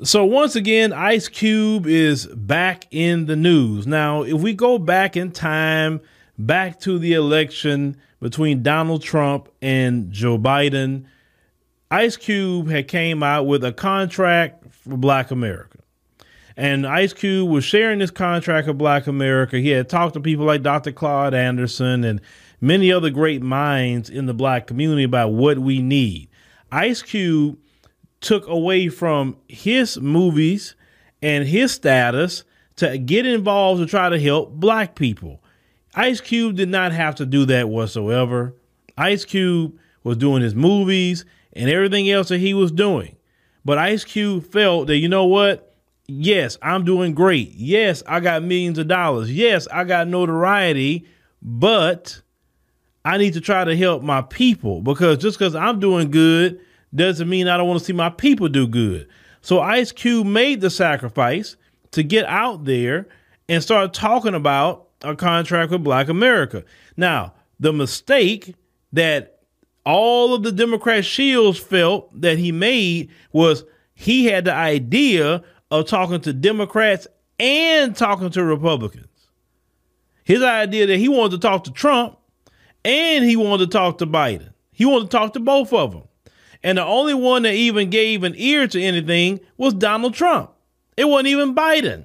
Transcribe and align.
So 0.00 0.24
once 0.24 0.56
again, 0.56 0.94
Ice 0.94 1.28
Cube 1.28 1.86
is 1.86 2.26
back 2.26 2.86
in 2.90 3.26
the 3.26 3.36
news. 3.36 3.86
Now, 3.86 4.22
if 4.22 4.40
we 4.40 4.54
go 4.54 4.78
back 4.78 5.18
in 5.18 5.30
time, 5.30 6.00
back 6.38 6.80
to 6.80 6.98
the 6.98 7.12
election 7.12 7.98
between 8.18 8.62
Donald 8.62 9.02
Trump 9.02 9.50
and 9.60 10.10
Joe 10.10 10.38
Biden, 10.38 11.04
Ice 11.90 12.16
Cube 12.16 12.70
had 12.70 12.88
came 12.88 13.22
out 13.22 13.46
with 13.46 13.62
a 13.64 13.72
contract 13.72 14.64
for 14.72 14.96
Black 14.96 15.30
America. 15.30 15.78
And 16.56 16.86
Ice 16.86 17.12
Cube 17.12 17.50
was 17.50 17.62
sharing 17.62 17.98
this 17.98 18.10
contract 18.10 18.68
of 18.68 18.78
Black 18.78 19.06
America. 19.06 19.58
He 19.58 19.68
had 19.68 19.90
talked 19.90 20.14
to 20.14 20.20
people 20.20 20.46
like 20.46 20.62
Dr. 20.62 20.92
Claude 20.92 21.34
Anderson 21.34 22.02
and 22.02 22.22
many 22.62 22.90
other 22.90 23.10
great 23.10 23.42
minds 23.42 24.08
in 24.08 24.24
the 24.24 24.34
black 24.34 24.66
community 24.66 25.02
about 25.02 25.32
what 25.32 25.58
we 25.58 25.82
need. 25.82 26.30
Ice 26.70 27.02
Cube 27.02 27.58
took 28.22 28.46
away 28.46 28.88
from 28.88 29.36
his 29.48 30.00
movies 30.00 30.74
and 31.20 31.46
his 31.46 31.72
status 31.72 32.44
to 32.76 32.96
get 32.96 33.26
involved 33.26 33.80
to 33.80 33.86
try 33.86 34.08
to 34.08 34.18
help 34.18 34.52
black 34.52 34.94
people. 34.94 35.42
Ice 35.94 36.20
Cube 36.20 36.56
did 36.56 36.70
not 36.70 36.92
have 36.92 37.16
to 37.16 37.26
do 37.26 37.44
that 37.46 37.68
whatsoever. 37.68 38.54
Ice 38.96 39.24
Cube 39.24 39.78
was 40.04 40.16
doing 40.16 40.42
his 40.42 40.54
movies 40.54 41.26
and 41.52 41.68
everything 41.68 42.10
else 42.10 42.28
that 42.28 42.38
he 42.38 42.54
was 42.54 42.72
doing. 42.72 43.16
But 43.64 43.78
Ice 43.78 44.04
Cube 44.04 44.50
felt 44.50 44.86
that, 44.86 44.96
you 44.96 45.08
know 45.08 45.26
what? 45.26 45.76
Yes, 46.08 46.58
I'm 46.62 46.84
doing 46.84 47.14
great. 47.14 47.52
Yes, 47.54 48.02
I 48.06 48.20
got 48.20 48.42
millions 48.42 48.78
of 48.78 48.88
dollars. 48.88 49.32
Yes, 49.32 49.68
I 49.68 49.84
got 49.84 50.08
notoriety, 50.08 51.06
but 51.40 52.20
I 53.04 53.18
need 53.18 53.34
to 53.34 53.40
try 53.40 53.64
to 53.64 53.76
help 53.76 54.02
my 54.02 54.22
people 54.22 54.80
because 54.80 55.18
just 55.18 55.38
because 55.38 55.54
I'm 55.54 55.78
doing 55.78 56.10
good 56.10 56.60
doesn't 56.94 57.28
mean 57.28 57.48
I 57.48 57.56
don't 57.56 57.68
want 57.68 57.80
to 57.80 57.84
see 57.84 57.92
my 57.92 58.10
people 58.10 58.48
do 58.48 58.66
good. 58.66 59.08
So 59.40 59.60
Ice 59.60 59.92
Cube 59.92 60.26
made 60.26 60.60
the 60.60 60.70
sacrifice 60.70 61.56
to 61.92 62.02
get 62.02 62.26
out 62.26 62.64
there 62.64 63.08
and 63.48 63.62
start 63.62 63.92
talking 63.92 64.34
about 64.34 64.88
a 65.02 65.16
contract 65.16 65.72
with 65.72 65.82
Black 65.82 66.08
America. 66.08 66.64
Now, 66.96 67.34
the 67.58 67.72
mistake 67.72 68.54
that 68.92 69.40
all 69.84 70.34
of 70.34 70.42
the 70.42 70.52
Democrat 70.52 71.04
shills 71.04 71.58
felt 71.58 72.20
that 72.20 72.38
he 72.38 72.52
made 72.52 73.10
was 73.32 73.64
he 73.94 74.26
had 74.26 74.44
the 74.44 74.54
idea 74.54 75.42
of 75.70 75.86
talking 75.86 76.20
to 76.20 76.32
Democrats 76.32 77.06
and 77.40 77.96
talking 77.96 78.30
to 78.30 78.44
Republicans. 78.44 79.06
His 80.24 80.42
idea 80.42 80.86
that 80.86 80.98
he 80.98 81.08
wanted 81.08 81.32
to 81.32 81.38
talk 81.38 81.64
to 81.64 81.72
Trump 81.72 82.18
and 82.84 83.24
he 83.24 83.36
wanted 83.36 83.70
to 83.70 83.78
talk 83.78 83.98
to 83.98 84.06
Biden. 84.06 84.52
He 84.72 84.84
wanted 84.84 85.10
to 85.10 85.16
talk 85.16 85.32
to 85.34 85.40
both 85.40 85.72
of 85.72 85.92
them. 85.92 86.02
And 86.62 86.78
the 86.78 86.84
only 86.84 87.14
one 87.14 87.42
that 87.42 87.54
even 87.54 87.90
gave 87.90 88.22
an 88.22 88.34
ear 88.36 88.66
to 88.68 88.80
anything 88.80 89.40
was 89.56 89.74
Donald 89.74 90.14
Trump. 90.14 90.52
It 90.96 91.06
wasn't 91.06 91.28
even 91.28 91.54
Biden. 91.54 92.04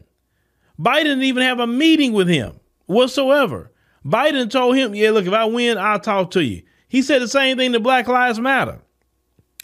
Biden 0.79 1.03
didn't 1.03 1.23
even 1.23 1.43
have 1.43 1.59
a 1.59 1.67
meeting 1.67 2.13
with 2.13 2.27
him 2.27 2.59
whatsoever. 2.85 3.71
Biden 4.05 4.49
told 4.49 4.75
him, 4.75 4.95
Yeah, 4.95 5.11
look, 5.11 5.25
if 5.25 5.33
I 5.33 5.45
win, 5.45 5.77
I'll 5.77 5.99
talk 5.99 6.31
to 6.31 6.43
you. 6.43 6.63
He 6.87 7.01
said 7.01 7.21
the 7.21 7.27
same 7.27 7.57
thing 7.57 7.73
to 7.73 7.79
Black 7.79 8.07
Lives 8.07 8.39
Matter, 8.39 8.79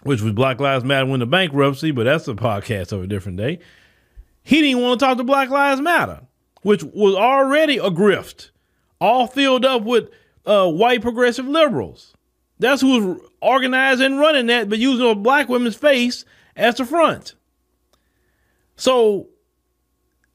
which 0.04 0.22
was 0.22 0.34
Black 0.34 0.60
Lives 0.60 0.84
Matter 0.84 1.06
went 1.06 1.22
to 1.22 1.26
bankruptcy, 1.26 1.92
but 1.92 2.04
that's 2.04 2.28
a 2.28 2.34
podcast 2.34 2.92
of 2.92 3.02
a 3.02 3.08
different 3.08 3.38
day. 3.38 3.60
He 4.44 4.62
didn't 4.62 4.82
want 4.82 5.00
to 5.00 5.06
talk 5.06 5.18
to 5.18 5.24
Black 5.24 5.50
Lives 5.50 5.80
Matter, 5.80 6.22
which 6.64 6.84
was 6.84 7.16
already 7.16 7.78
a 7.78 7.90
grift, 7.90 8.50
all 9.00 9.28
filled 9.28 9.64
up 9.64 9.84
with 9.84 10.10
uh, 10.46 10.70
white 10.70 11.02
progressive 11.02 11.48
liberals. 11.48 12.14
That's 12.64 12.82
who 12.82 13.00
was 13.00 13.20
organizing 13.42 14.06
and 14.06 14.20
running 14.20 14.46
that, 14.48 14.70
but 14.70 14.80
using 14.80 15.10
a 15.10 15.16
black 15.16 15.50
woman's 15.50 15.76
face 15.76 16.24
as 16.56 16.76
the 16.76 16.86
front. 16.86 17.36
So 18.78 19.28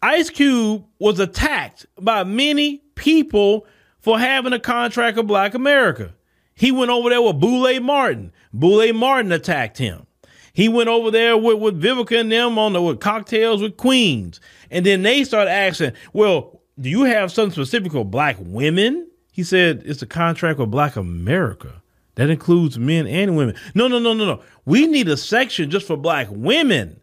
Ice 0.02 0.28
Cube 0.28 0.84
was 0.98 1.18
attacked 1.18 1.86
by 1.98 2.24
many 2.24 2.82
people 2.96 3.66
for 3.98 4.18
having 4.18 4.52
a 4.52 4.60
contract 4.60 5.16
of 5.16 5.26
Black 5.26 5.54
America. 5.54 6.14
He 6.54 6.70
went 6.70 6.90
over 6.90 7.08
there 7.08 7.22
with 7.22 7.40
Boulay 7.40 7.78
Martin. 7.78 8.32
Boulay 8.52 8.92
Martin 8.92 9.32
attacked 9.32 9.78
him. 9.78 10.06
He 10.52 10.68
went 10.68 10.90
over 10.90 11.10
there 11.10 11.36
with, 11.36 11.58
with 11.58 11.82
Vivica 11.82 12.20
and 12.20 12.30
them 12.30 12.58
on 12.58 12.74
the 12.74 12.82
with 12.82 13.00
cocktails 13.00 13.62
with 13.62 13.78
queens. 13.78 14.38
And 14.70 14.84
then 14.84 15.02
they 15.02 15.24
started 15.24 15.50
asking, 15.50 15.92
well, 16.12 16.60
do 16.78 16.90
you 16.90 17.04
have 17.04 17.32
something 17.32 17.52
specific 17.52 17.92
for 17.92 18.04
black 18.04 18.36
women? 18.38 19.08
He 19.32 19.44
said, 19.44 19.82
it's 19.86 20.02
a 20.02 20.06
contract 20.06 20.58
with 20.58 20.70
Black 20.70 20.96
America. 20.96 21.77
That 22.18 22.30
includes 22.30 22.80
men 22.80 23.06
and 23.06 23.36
women. 23.36 23.54
No, 23.76 23.86
no, 23.86 24.00
no, 24.00 24.12
no, 24.12 24.26
no. 24.26 24.42
We 24.64 24.88
need 24.88 25.06
a 25.06 25.16
section 25.16 25.70
just 25.70 25.86
for 25.86 25.96
black 25.96 26.26
women. 26.28 26.98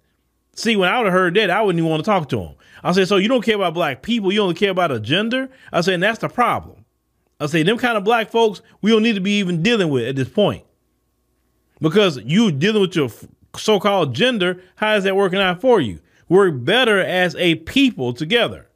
See, 0.56 0.76
when 0.76 0.90
I 0.90 0.98
would 0.98 1.06
have 1.06 1.14
heard 1.14 1.36
that, 1.36 1.50
I 1.50 1.62
wouldn't 1.62 1.80
even 1.80 1.90
want 1.90 2.04
to 2.04 2.06
talk 2.06 2.28
to 2.30 2.40
him. 2.42 2.56
I 2.84 2.92
say, 2.92 3.06
so 3.06 3.16
you 3.16 3.30
don't 3.30 3.42
care 3.42 3.56
about 3.56 3.74
black 3.74 4.02
people, 4.02 4.30
you 4.34 4.42
only 4.42 4.56
care 4.56 4.72
about 4.72 4.92
a 4.92 5.00
gender? 5.00 5.50
I 5.72 5.80
said, 5.80 5.94
and 5.94 6.04
that's 6.04 6.20
the 6.20 6.28
problem. 6.28 6.84
I 7.40 7.46
say, 7.46 7.64
them 7.64 7.78
kind 7.78 7.98
of 7.98 8.04
black 8.04 8.30
folks, 8.30 8.62
we 8.82 8.92
don't 8.92 9.04
need 9.04 9.16
to 9.16 9.22
be 9.22 9.40
even 9.40 9.64
dealing 9.64 9.88
with 9.88 10.06
at 10.06 10.18
this 10.18 10.28
point. 10.28 10.66
Because 11.80 12.18
you 12.18 12.52
dealing 12.52 12.82
with 12.82 12.98
your 12.98 13.10
so-called 13.56 14.14
gender, 14.14 14.62
how 14.76 14.96
is 14.96 15.06
that 15.06 15.16
working 15.16 15.40
out 15.40 15.62
for 15.62 15.80
you? 15.80 16.02
Work 16.28 16.66
better 16.66 17.00
as 17.00 17.38
a 17.38 17.56
people 17.56 18.12
together. 18.12 18.68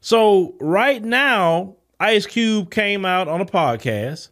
So 0.00 0.54
right 0.60 1.02
now, 1.02 1.74
Ice 1.98 2.26
Cube 2.26 2.70
came 2.70 3.04
out 3.04 3.26
on 3.26 3.40
a 3.40 3.46
podcast 3.46 4.28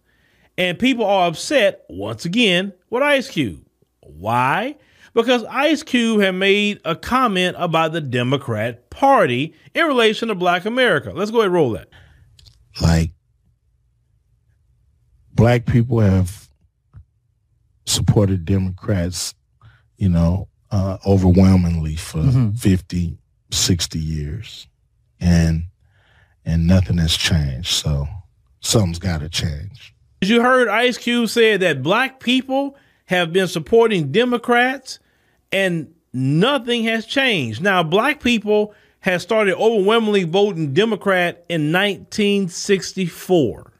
and 0.60 0.78
people 0.78 1.06
are 1.06 1.26
upset 1.26 1.86
once 1.88 2.26
again 2.26 2.74
with 2.90 3.02
Ice 3.02 3.30
Cube. 3.30 3.64
Why? 4.02 4.76
Because 5.14 5.42
Ice 5.44 5.82
Cube 5.82 6.20
had 6.20 6.32
made 6.32 6.82
a 6.84 6.94
comment 6.94 7.56
about 7.58 7.92
the 7.92 8.02
Democrat 8.02 8.90
Party 8.90 9.54
in 9.74 9.86
relation 9.86 10.28
to 10.28 10.34
Black 10.34 10.66
America. 10.66 11.12
Let's 11.14 11.30
go 11.30 11.38
ahead 11.38 11.46
and 11.46 11.54
roll 11.54 11.70
that. 11.70 11.88
Like, 12.82 13.12
black 15.32 15.64
people 15.64 16.00
have 16.00 16.50
supported 17.86 18.44
Democrats, 18.44 19.34
you 19.96 20.10
know, 20.10 20.48
uh, 20.70 20.98
overwhelmingly 21.06 21.96
for 21.96 22.18
mm-hmm. 22.18 22.50
50, 22.50 23.16
60 23.50 23.98
years. 23.98 24.68
And 25.18 25.64
and 26.44 26.66
nothing 26.66 26.98
has 26.98 27.16
changed. 27.16 27.68
So 27.68 28.06
something's 28.60 28.98
got 28.98 29.20
to 29.20 29.30
change. 29.30 29.94
As 30.22 30.28
you 30.28 30.42
heard 30.42 30.68
Ice 30.68 30.98
Cube 30.98 31.30
say 31.30 31.56
that 31.56 31.82
black 31.82 32.20
people 32.20 32.76
have 33.06 33.32
been 33.32 33.48
supporting 33.48 34.12
Democrats 34.12 34.98
and 35.50 35.94
nothing 36.12 36.84
has 36.84 37.06
changed. 37.06 37.62
Now, 37.62 37.82
black 37.82 38.22
people 38.22 38.74
have 39.00 39.22
started 39.22 39.56
overwhelmingly 39.56 40.24
voting 40.24 40.74
Democrat 40.74 41.42
in 41.48 41.72
1964. 41.72 43.72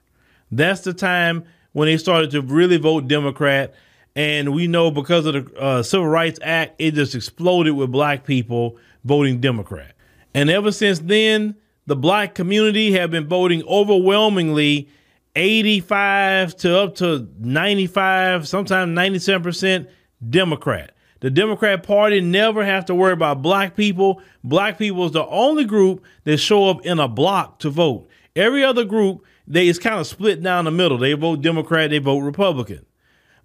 That's 0.51 0.81
the 0.81 0.95
time 0.95 1.45
when 1.73 1.89
they 1.89 1.99
started 1.99 2.31
to 2.31 2.41
really 2.41 2.79
vote 2.79 3.07
Democrat. 3.07 3.75
And 4.17 4.55
we 4.55 4.67
know 4.67 4.91
because 4.91 5.27
of 5.27 5.35
the 5.35 5.61
uh, 5.61 5.83
Civil 5.83 6.09
Rights 6.09 6.41
Act, 6.43 6.77
it 6.79 6.95
just 6.95 7.15
exploded 7.15 7.75
with 7.75 7.93
black 7.93 8.25
people 8.25 8.79
voting 9.05 9.41
Democrat. 9.41 9.93
And 10.33 10.49
ever 10.49 10.73
since 10.73 11.01
then, 11.01 11.57
the 11.85 11.97
black 11.97 12.35
community 12.35 12.93
have 12.93 13.11
been 13.11 13.29
voting 13.29 13.63
overwhelmingly 13.65 14.89
85 15.41 16.55
to 16.57 16.79
up 16.79 16.95
to 16.97 17.27
95, 17.39 18.47
sometimes 18.47 18.97
97% 18.97 19.89
Democrat. 20.29 20.95
The 21.21 21.31
Democrat 21.31 21.83
Party 21.83 22.21
never 22.21 22.65
have 22.65 22.85
to 22.87 22.95
worry 22.95 23.13
about 23.13 23.41
black 23.41 23.75
people. 23.75 24.21
Black 24.45 24.79
people 24.79 25.07
is 25.07 25.13
the 25.13 25.27
only 25.27 25.65
group 25.65 26.05
that 26.25 26.37
show 26.39 26.69
up 26.69 26.85
in 26.85 26.99
a 26.99 27.09
block 27.09 27.59
to 27.61 27.71
vote. 27.71 28.09
Every 28.37 28.63
other 28.63 28.85
group, 28.85 29.25
they 29.47 29.69
is 29.69 29.79
kind 29.79 29.99
of 29.99 30.07
split 30.07 30.43
down 30.43 30.67
the 30.67 30.71
middle. 30.71 30.99
They 30.99 31.15
vote 31.15 31.41
Democrat, 31.41 31.91
they 31.91 31.99
vote 31.99 32.21
Republican. 32.21 32.85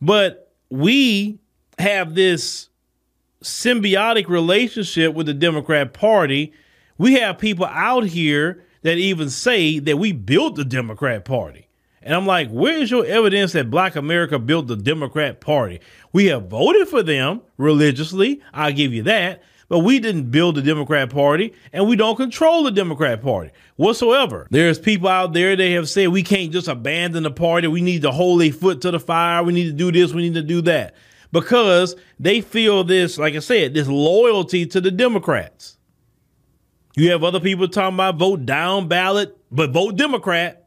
But 0.01 0.53
we 0.69 1.39
have 1.79 2.13
this 2.13 2.69
symbiotic 3.41 4.27
relationship 4.27 5.13
with 5.13 5.27
the 5.27 5.33
Democrat 5.33 5.93
Party. 5.93 6.51
We 6.97 7.13
have 7.15 7.37
people 7.37 7.65
out 7.65 8.05
here 8.05 8.65
that 8.81 8.97
even 8.97 9.29
say 9.29 9.79
that 9.79 9.97
we 9.97 10.11
built 10.11 10.55
the 10.55 10.65
Democrat 10.65 11.23
Party. 11.23 11.64
And 12.05 12.13
I'm 12.13 12.27
like, 12.27 12.49
where 12.51 12.77
is 12.77 12.91
your 12.91 13.03
evidence 13.03 13.53
that 13.53 13.71
black 13.71 13.95
America 13.95 14.37
built 14.37 14.67
the 14.67 14.75
Democrat 14.75 15.41
Party? 15.41 15.81
We 16.13 16.27
have 16.27 16.47
voted 16.47 16.87
for 16.87 17.01
them 17.01 17.41
religiously. 17.57 18.41
I'll 18.53 18.71
give 18.71 18.93
you 18.93 19.01
that. 19.03 19.41
But 19.67 19.79
we 19.79 19.99
didn't 19.99 20.29
build 20.29 20.53
the 20.53 20.61
Democrat 20.61 21.09
Party 21.09 21.51
and 21.73 21.87
we 21.87 21.95
don't 21.95 22.15
control 22.15 22.63
the 22.63 22.69
Democrat 22.69 23.23
Party 23.23 23.49
whatsoever. 23.77 24.47
There's 24.51 24.77
people 24.77 25.09
out 25.09 25.33
there 25.33 25.55
that 25.55 25.69
have 25.71 25.89
said 25.89 26.09
we 26.09 26.21
can't 26.21 26.51
just 26.51 26.67
abandon 26.67 27.23
the 27.23 27.31
party. 27.31 27.67
We 27.67 27.81
need 27.81 28.03
to 28.03 28.11
hold 28.11 28.43
a 28.43 28.51
foot 28.51 28.81
to 28.81 28.91
the 28.91 28.99
fire. 28.99 29.43
We 29.43 29.53
need 29.53 29.65
to 29.65 29.73
do 29.73 29.91
this. 29.91 30.13
We 30.13 30.21
need 30.21 30.35
to 30.35 30.43
do 30.43 30.61
that 30.61 30.93
because 31.31 31.95
they 32.19 32.41
feel 32.41 32.83
this, 32.83 33.17
like 33.17 33.33
I 33.33 33.39
said, 33.39 33.73
this 33.73 33.87
loyalty 33.87 34.67
to 34.67 34.79
the 34.79 34.91
Democrats. 34.91 35.79
You 36.95 37.09
have 37.11 37.23
other 37.23 37.39
people 37.39 37.67
talking 37.67 37.95
about 37.95 38.17
vote 38.17 38.45
down 38.45 38.87
ballot, 38.87 39.35
but 39.51 39.71
vote 39.71 39.95
Democrat. 39.95 40.64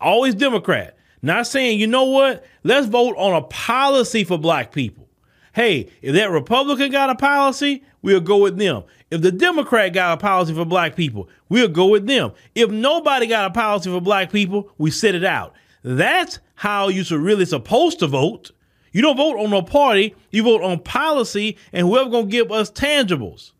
Always 0.00 0.34
Democrat. 0.34 0.96
Not 1.22 1.46
saying, 1.46 1.80
you 1.80 1.86
know 1.86 2.04
what? 2.04 2.44
Let's 2.62 2.86
vote 2.86 3.16
on 3.16 3.34
a 3.34 3.42
policy 3.42 4.24
for 4.24 4.38
black 4.38 4.72
people. 4.72 5.08
hey, 5.54 5.88
if 6.02 6.14
that 6.14 6.30
Republican 6.30 6.92
got 6.92 7.08
a 7.08 7.14
policy, 7.14 7.82
we'll 8.02 8.20
go 8.20 8.36
with 8.36 8.58
them. 8.58 8.84
If 9.10 9.22
the 9.22 9.32
Democrat 9.32 9.94
got 9.94 10.12
a 10.12 10.20
policy 10.20 10.52
for 10.52 10.66
black 10.66 10.94
people, 10.94 11.30
we'll 11.48 11.68
go 11.68 11.86
with 11.86 12.06
them. 12.06 12.32
If 12.54 12.70
nobody 12.70 13.26
got 13.26 13.50
a 13.50 13.54
policy 13.54 13.90
for 13.90 14.00
black 14.00 14.30
people, 14.30 14.70
we 14.76 14.90
sit 14.90 15.14
it 15.14 15.24
out. 15.24 15.54
That's 15.82 16.40
how 16.56 16.88
you 16.88 17.04
should 17.04 17.20
really 17.20 17.46
supposed 17.46 18.00
to 18.00 18.06
vote. 18.06 18.50
You 18.92 19.02
don't 19.02 19.16
vote 19.16 19.38
on 19.38 19.52
a 19.52 19.62
party, 19.62 20.14
you 20.30 20.42
vote 20.42 20.62
on 20.62 20.80
policy 20.80 21.56
and 21.72 21.86
whoever 21.86 22.10
gonna 22.10 22.26
give 22.26 22.52
us 22.52 22.70
tangibles. 22.70 23.52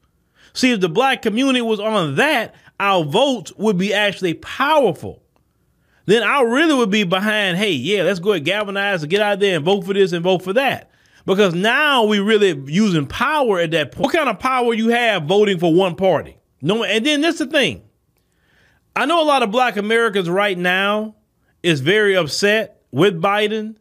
See, 0.53 0.73
if 0.73 0.81
the 0.81 0.89
black 0.89 1.23
community 1.23 1.63
was 1.63 1.81
on 1.81 2.17
that, 2.17 2.55
our 2.79 3.05
votes 3.05 3.53
would 3.57 3.79
be 3.79 3.95
actually 3.95 4.35
powerful. 4.35 5.23
Then 6.07 6.23
I 6.23 6.43
really 6.43 6.75
would 6.75 6.91
be 6.91 7.05
behind, 7.05 7.59
hey, 7.59 7.73
yeah, 7.73 8.03
let's 8.03 8.21
go 8.21 8.33
ahead, 8.33 8.45
galvanize 8.45 9.03
and 9.03 9.11
get 9.11 9.21
out 9.21 9.41
there 9.41 9.57
and 9.57 9.65
vote 9.65 9.85
for 9.85 9.93
this 9.93 10.13
and 10.13 10.23
vote 10.23 10.43
for 10.43 10.53
that. 10.55 10.91
Because 11.25 11.55
now 11.55 12.05
we 12.05 12.21
really 12.21 12.59
using 12.73 13.07
power 13.07 13.59
at 13.59 13.73
that 13.73 13.93
point. 13.93 14.05
What 14.05 14.15
kind 14.15 14.29
of 14.29 14.39
power 14.39 14.73
you 14.73 14.89
have 14.89 15.25
voting 15.25 15.59
for 15.59 15.75
one 15.75 15.97
party? 15.97 16.39
No, 16.63 16.85
and 16.85 17.05
then 17.05 17.21
this 17.21 17.41
is 17.41 17.41
the 17.41 17.47
thing. 17.47 17.83
I 18.95 19.07
know 19.07 19.23
a 19.23 19.27
lot 19.27 19.43
of 19.43 19.51
black 19.51 19.77
Americans 19.77 20.31
right 20.31 20.57
now 20.57 21.17
is 21.63 21.81
very 21.81 22.17
upset 22.17 22.81
with 22.93 23.21
Biden 23.21 23.77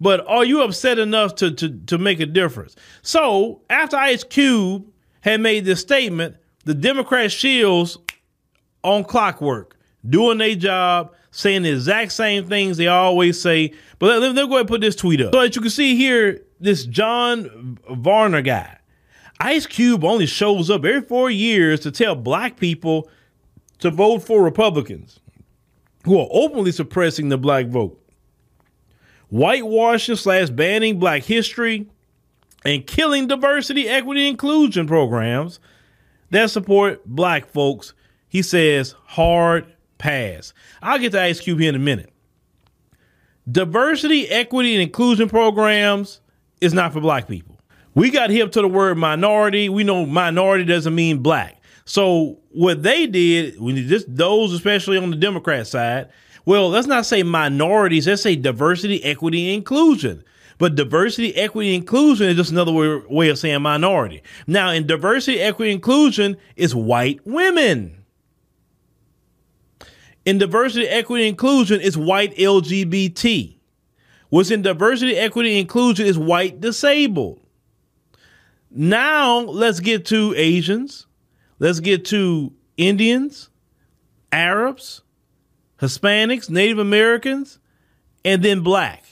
but 0.00 0.26
are 0.26 0.44
you 0.44 0.62
upset 0.62 0.98
enough 0.98 1.36
to, 1.36 1.50
to, 1.52 1.78
to 1.86 1.98
make 1.98 2.20
a 2.20 2.26
difference? 2.26 2.76
So 3.00 3.62
after 3.70 3.96
Ice 3.96 4.24
Cube 4.24 4.84
had 5.22 5.40
made 5.40 5.64
this 5.64 5.80
statement, 5.80 6.36
the 6.64 6.74
Democrat 6.74 7.30
shills 7.30 7.96
on 8.82 9.04
clockwork, 9.04 9.76
doing 10.06 10.38
their 10.38 10.56
job, 10.56 11.14
saying 11.34 11.62
the 11.62 11.70
exact 11.70 12.12
same 12.12 12.46
things 12.46 12.76
they 12.76 12.86
always 12.86 13.40
say. 13.40 13.72
But 13.98 14.20
let, 14.20 14.34
let, 14.34 14.34
me 14.34 14.42
go 14.42 14.54
ahead 14.54 14.60
and 14.60 14.68
put 14.68 14.80
this 14.80 14.96
tweet 14.96 15.20
up. 15.20 15.34
So 15.34 15.40
that 15.40 15.54
you 15.54 15.62
can 15.62 15.70
see 15.70 15.96
here, 15.96 16.40
this 16.60 16.84
John 16.84 17.78
Varner 17.90 18.42
guy. 18.42 18.78
Ice 19.40 19.66
Cube 19.66 20.04
only 20.04 20.26
shows 20.26 20.70
up 20.70 20.84
every 20.84 21.02
four 21.02 21.30
years 21.30 21.80
to 21.80 21.90
tell 21.90 22.14
black 22.14 22.56
people 22.56 23.08
to 23.80 23.90
vote 23.90 24.20
for 24.20 24.42
Republicans 24.42 25.20
who 26.04 26.18
are 26.18 26.28
openly 26.30 26.70
suppressing 26.70 27.28
the 27.28 27.38
black 27.38 27.66
vote 27.66 28.00
whitewashing 29.34 30.14
slash 30.14 30.48
banning 30.48 31.00
black 31.00 31.24
history, 31.24 31.88
and 32.64 32.86
killing 32.86 33.26
diversity, 33.26 33.88
equity, 33.88 34.28
inclusion 34.28 34.86
programs 34.86 35.58
that 36.30 36.50
support 36.50 37.04
black 37.04 37.46
folks. 37.46 37.94
He 38.28 38.42
says 38.42 38.94
hard 39.06 39.73
pass. 39.98 40.52
I'll 40.82 40.98
get 40.98 41.12
to 41.12 41.22
Ice 41.22 41.40
Cube 41.40 41.60
here 41.60 41.68
in 41.68 41.74
a 41.74 41.78
minute. 41.78 42.12
Diversity, 43.50 44.28
equity, 44.28 44.74
and 44.74 44.82
inclusion 44.82 45.28
programs 45.28 46.20
is 46.60 46.72
not 46.72 46.92
for 46.92 47.00
black 47.00 47.28
people. 47.28 47.58
We 47.94 48.10
got 48.10 48.30
hip 48.30 48.52
to 48.52 48.62
the 48.62 48.68
word 48.68 48.96
minority. 48.96 49.68
We 49.68 49.84
know 49.84 50.06
minority 50.06 50.64
doesn't 50.64 50.94
mean 50.94 51.18
black. 51.18 51.60
So 51.84 52.38
what 52.50 52.82
they 52.82 53.06
did, 53.06 53.60
when 53.60 53.76
just 53.76 54.14
those, 54.14 54.52
especially 54.52 54.96
on 54.96 55.10
the 55.10 55.16
Democrat 55.16 55.66
side, 55.66 56.08
well, 56.46 56.68
let's 56.68 56.86
not 56.86 57.06
say 57.06 57.22
minorities, 57.22 58.06
let's 58.06 58.22
say 58.22 58.36
diversity, 58.36 59.02
equity, 59.04 59.48
and 59.48 59.56
inclusion. 59.56 60.24
But 60.58 60.76
diversity, 60.76 61.34
equity, 61.36 61.74
inclusion 61.74 62.28
is 62.28 62.36
just 62.36 62.52
another 62.52 62.72
way, 62.72 63.02
way 63.08 63.28
of 63.28 63.38
saying 63.38 63.62
minority. 63.62 64.22
Now, 64.46 64.70
in 64.70 64.86
diversity, 64.86 65.40
equity, 65.40 65.72
inclusion 65.72 66.36
is 66.56 66.74
white 66.74 67.20
women. 67.26 68.03
In 70.24 70.38
diversity, 70.38 70.86
equity, 70.88 71.28
inclusion 71.28 71.80
is 71.80 71.96
white 71.98 72.34
LGBT. 72.36 73.58
What's 74.30 74.50
in 74.50 74.62
diversity, 74.62 75.16
equity, 75.16 75.58
inclusion 75.58 76.06
is 76.06 76.18
white 76.18 76.60
disabled. 76.60 77.40
Now, 78.70 79.40
let's 79.40 79.80
get 79.80 80.06
to 80.06 80.34
Asians. 80.36 81.06
Let's 81.58 81.80
get 81.80 82.06
to 82.06 82.52
Indians, 82.76 83.50
Arabs, 84.32 85.02
Hispanics, 85.80 86.50
Native 86.50 86.78
Americans, 86.78 87.58
and 88.24 88.42
then 88.42 88.62
black. 88.62 89.04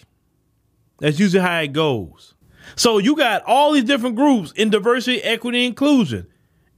That's 0.99 1.21
usually 1.21 1.43
how 1.43 1.61
it 1.61 1.73
goes. 1.73 2.35
So 2.75 2.99
you 2.99 3.17
got 3.17 3.43
all 3.45 3.73
these 3.73 3.85
different 3.85 4.17
groups 4.17 4.53
in 4.53 4.71
diversity, 4.71 5.23
equity, 5.23 5.67
inclusion. 5.67 6.27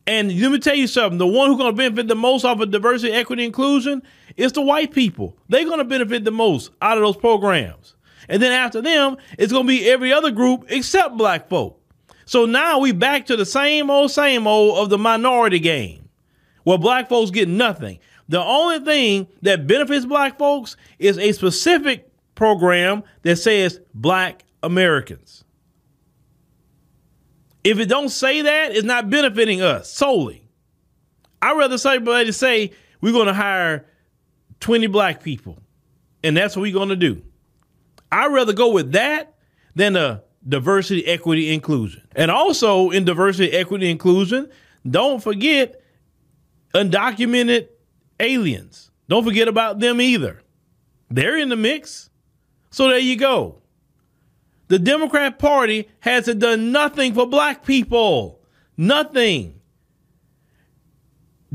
And 0.06 0.38
let 0.40 0.52
me 0.52 0.58
tell 0.58 0.74
you 0.74 0.86
something, 0.86 1.18
the 1.18 1.26
one 1.26 1.48
who's 1.48 1.56
going 1.56 1.72
to 1.72 1.76
benefit 1.76 2.08
the 2.08 2.14
most 2.14 2.44
off 2.44 2.60
of 2.60 2.70
diversity, 2.70 3.12
equity, 3.12 3.44
inclusion 3.44 4.02
is 4.36 4.52
the 4.52 4.60
white 4.60 4.92
people. 4.92 5.36
They're 5.48 5.64
going 5.64 5.78
to 5.78 5.84
benefit 5.84 6.24
the 6.24 6.30
most 6.30 6.70
out 6.82 6.98
of 6.98 7.02
those 7.02 7.16
programs. 7.16 7.94
And 8.28 8.42
then 8.42 8.52
after 8.52 8.82
them, 8.82 9.16
it's 9.38 9.52
going 9.52 9.64
to 9.64 9.68
be 9.68 9.88
every 9.88 10.12
other 10.12 10.30
group 10.30 10.66
except 10.68 11.16
black 11.16 11.48
folk. 11.48 11.80
So 12.26 12.46
now 12.46 12.78
we 12.78 12.92
back 12.92 13.26
to 13.26 13.36
the 13.36 13.46
same 13.46 13.90
old, 13.90 14.10
same 14.10 14.46
old 14.46 14.78
of 14.78 14.90
the 14.90 14.98
minority 14.98 15.58
game 15.58 16.08
where 16.64 16.78
black 16.78 17.08
folks 17.08 17.30
get 17.30 17.48
nothing. 17.48 17.98
The 18.28 18.42
only 18.42 18.80
thing 18.80 19.28
that 19.42 19.66
benefits 19.66 20.06
black 20.06 20.38
folks 20.38 20.76
is 20.98 21.18
a 21.18 21.32
specific 21.32 22.10
program 22.34 23.04
that 23.22 23.36
says 23.36 23.80
black 23.94 24.44
Americans. 24.62 25.43
If 27.64 27.78
it 27.78 27.86
don't 27.86 28.10
say 28.10 28.42
that, 28.42 28.72
it's 28.72 28.84
not 28.84 29.10
benefiting 29.10 29.62
us 29.62 29.90
solely. 29.90 30.46
I'd 31.40 31.56
rather 31.56 31.78
somebody 31.78 32.30
say 32.32 32.72
we're 33.00 33.12
going 33.12 33.26
to 33.26 33.34
hire 33.34 33.86
20 34.60 34.86
black 34.88 35.22
people, 35.22 35.58
and 36.22 36.36
that's 36.36 36.54
what 36.54 36.62
we're 36.62 36.72
going 36.72 36.90
to 36.90 36.96
do. 36.96 37.22
I'd 38.12 38.32
rather 38.32 38.52
go 38.52 38.70
with 38.70 38.92
that 38.92 39.34
than 39.74 39.96
a 39.96 40.22
diversity, 40.46 41.06
equity, 41.06 41.52
inclusion. 41.52 42.06
And 42.14 42.30
also 42.30 42.90
in 42.90 43.04
diversity, 43.04 43.52
equity, 43.52 43.90
inclusion, 43.90 44.50
don't 44.88 45.22
forget 45.22 45.80
undocumented 46.74 47.68
aliens. 48.20 48.90
Don't 49.08 49.24
forget 49.24 49.48
about 49.48 49.80
them 49.80 50.00
either. 50.00 50.42
They're 51.10 51.38
in 51.38 51.48
the 51.48 51.56
mix. 51.56 52.10
So 52.70 52.88
there 52.88 52.98
you 52.98 53.16
go. 53.16 53.62
The 54.68 54.78
Democrat 54.78 55.38
Party 55.38 55.88
hasn't 56.00 56.40
done 56.40 56.72
nothing 56.72 57.14
for 57.14 57.26
black 57.26 57.64
people. 57.64 58.40
Nothing. 58.76 59.60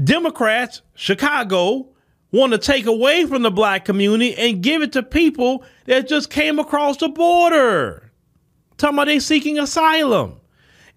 Democrats, 0.02 0.82
Chicago, 0.94 1.90
want 2.32 2.54
to 2.54 2.60
take 2.60 2.86
away 2.86 3.26
from 3.26 3.42
the 3.42 3.52
black 3.52 3.84
community 3.86 4.36
and 4.36 4.62
give 4.62 4.82
it 4.82 4.94
to 4.94 5.04
people 5.04 5.64
that 5.86 6.08
just 6.08 6.30
came 6.30 6.60
across 6.60 6.98
the 6.98 7.10
border. 7.10 8.12
Talking 8.78 8.96
about 8.96 9.06
they 9.08 9.20
seeking 9.20 9.58
asylum. 9.58 10.36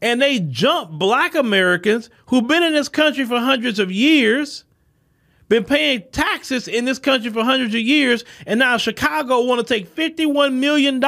And 0.01 0.21
they 0.21 0.41
jump 0.41 0.91
black 0.91 1.35
Americans 1.35 2.11
who've 2.27 2.47
been 2.47 2.63
in 2.63 2.75
this 2.75 2.89
country 2.89 3.25
for 3.25 3.39
hundreds 3.39 3.79
of 3.79 3.91
years 3.91 4.65
been 5.53 5.65
paying 5.65 6.03
taxes 6.13 6.67
in 6.67 6.87
this 6.87 6.99
country 6.99 7.31
for 7.31 7.45
hundreds 7.45 7.75
of 7.75 7.81
years, 7.83 8.25
and 8.47 8.59
now 8.59 8.79
Chicago 8.79 9.43
want 9.43 9.61
to 9.61 9.75
take 9.75 9.95
$51 9.95 10.55
million 10.55 10.99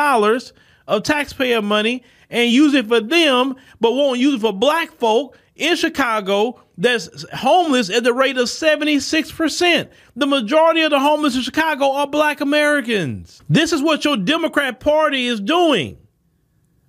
of 0.86 1.02
taxpayer 1.02 1.62
money 1.62 2.02
and 2.30 2.50
use 2.50 2.74
it 2.74 2.86
for 2.86 3.00
them, 3.00 3.54
but 3.80 3.92
won't 3.92 4.18
use 4.18 4.34
it 4.34 4.40
for 4.40 4.52
black 4.52 4.92
folk 4.92 5.38
in 5.54 5.76
Chicago 5.76 6.60
that's 6.76 7.24
homeless 7.32 7.90
at 7.90 8.04
the 8.04 8.12
rate 8.12 8.36
of 8.36 8.46
76%. 8.46 9.88
The 10.16 10.26
majority 10.26 10.82
of 10.82 10.90
the 10.90 10.98
homeless 10.98 11.36
in 11.36 11.42
Chicago 11.42 11.92
are 11.92 12.06
black 12.06 12.40
Americans. 12.40 13.42
This 13.48 13.72
is 13.72 13.82
what 13.82 14.04
your 14.04 14.16
Democrat 14.16 14.80
Party 14.80 15.26
is 15.26 15.40
doing 15.40 15.96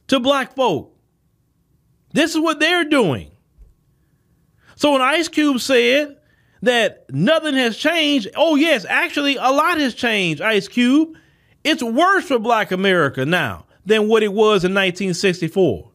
to 0.07 0.19
black 0.19 0.55
folk. 0.55 0.95
This 2.13 2.33
is 2.33 2.41
what 2.41 2.59
they're 2.59 2.85
doing. 2.85 3.31
So 4.75 4.93
when 4.93 5.01
Ice 5.01 5.27
Cube 5.27 5.59
said 5.59 6.17
that 6.65 7.05
nothing 7.11 7.55
has 7.55 7.77
changed. 7.77 8.29
Oh, 8.35 8.55
yes, 8.55 8.85
actually, 8.87 9.35
a 9.35 9.49
lot 9.51 9.79
has 9.79 9.93
changed, 9.93 10.41
Ice 10.41 10.67
Cube. 10.67 11.15
It's 11.63 11.83
worse 11.83 12.25
for 12.25 12.39
black 12.39 12.71
America 12.71 13.25
now 13.25 13.65
than 13.85 14.07
what 14.07 14.23
it 14.23 14.33
was 14.33 14.63
in 14.63 14.73
1964. 14.73 15.91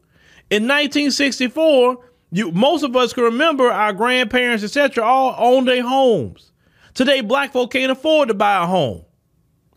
In 0.49 0.63
1964, 0.63 1.97
you, 2.31 2.51
most 2.51 2.83
of 2.83 2.95
us 2.95 3.13
can 3.13 3.23
remember 3.23 3.69
our 3.69 3.93
grandparents, 3.93 4.63
etc., 4.63 5.03
all 5.03 5.35
owned 5.37 5.67
their 5.67 5.83
homes. 5.83 6.51
Today, 6.93 7.21
black 7.21 7.53
folk 7.53 7.71
can't 7.71 7.91
afford 7.91 8.29
to 8.29 8.33
buy 8.33 8.63
a 8.63 8.65
home. 8.65 9.03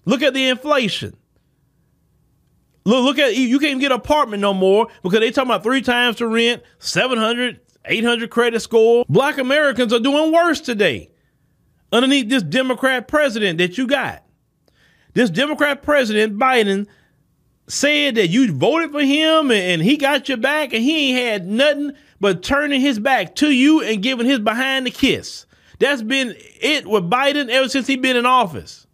Look 0.05 0.23
at 0.23 0.35
the 0.35 0.49
inflation. 0.49 1.17
Look, 2.85 3.05
look 3.05 3.19
at 3.19 3.37
you 3.37 3.59
can't 3.59 3.81
get 3.81 3.93
an 3.93 3.99
apartment 3.99 4.41
no 4.43 4.53
more 4.53 4.89
because 5.03 5.21
they 5.21 5.31
talking 5.31 5.51
about 5.51 5.63
three 5.63 5.81
times 5.81 6.17
the 6.17 6.27
rent, 6.27 6.63
700, 6.79 7.61
800 7.87 8.31
credit 8.31 8.61
score. 8.61 9.05
Black 9.09 9.39
Americans 9.39 9.93
are 9.93 10.01
doing 10.01 10.33
worse 10.33 10.61
today 10.61 11.11
underneath 11.93 12.29
this 12.29 12.43
Democrat 12.43 13.09
president 13.09 13.59
that 13.59 13.79
you 13.79 13.87
got. 13.87 14.23
This 15.15 15.31
Democrat 15.31 15.83
president, 15.83 16.39
Biden, 16.39 16.87
said 17.67 18.17
that 18.17 18.29
you 18.29 18.53
voted 18.53 18.93
for 18.93 19.01
him 19.01 19.51
and 19.51 19.83
he 19.83 19.97
got 19.97 20.29
your 20.29 20.39
back 20.39 20.73
and 20.73 20.83
he 20.83 21.11
ain't 21.11 21.19
had 21.19 21.49
nothing 21.49 21.93
but 22.21 22.43
turning 22.43 22.81
his 22.81 22.99
back 22.99 23.35
to 23.37 23.51
you 23.51 23.83
and 23.83 24.03
giving 24.03 24.27
his 24.27 24.39
behind 24.39 24.87
the 24.87 24.91
kiss. 24.91 25.47
That's 25.79 26.03
been 26.03 26.35
it 26.61 26.87
with 26.87 27.11
Biden 27.11 27.49
ever 27.49 27.69
since 27.69 27.87
he 27.87 27.97
been 27.97 28.17
in 28.17 28.27
office. 28.27 28.87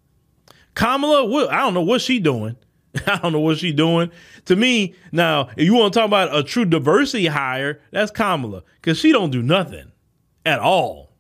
Kamala, 0.75 1.49
I 1.49 1.59
don't 1.59 1.75
know 1.75 1.83
what 1.83 2.01
she 2.01 2.21
doing. 2.21 2.57
I 3.07 3.19
don't 3.19 3.33
know 3.33 3.41
what 3.41 3.59
she 3.59 3.73
doing. 3.73 4.11
to 4.47 4.57
me, 4.57 4.95
now, 5.13 5.51
if 5.57 5.65
you 5.65 5.75
want 5.75 5.93
to 5.93 5.99
talk 6.01 6.07
about 6.07 6.35
a 6.35 6.43
true 6.43 6.65
diversity 6.65 7.27
hire, 7.27 7.81
that's 7.91 8.11
Kamala, 8.11 8.63
because 8.81 8.99
she 8.99 9.13
don't 9.13 9.31
do 9.31 9.43
nothing 9.43 9.93
at 10.47 10.59
all. 10.59 11.13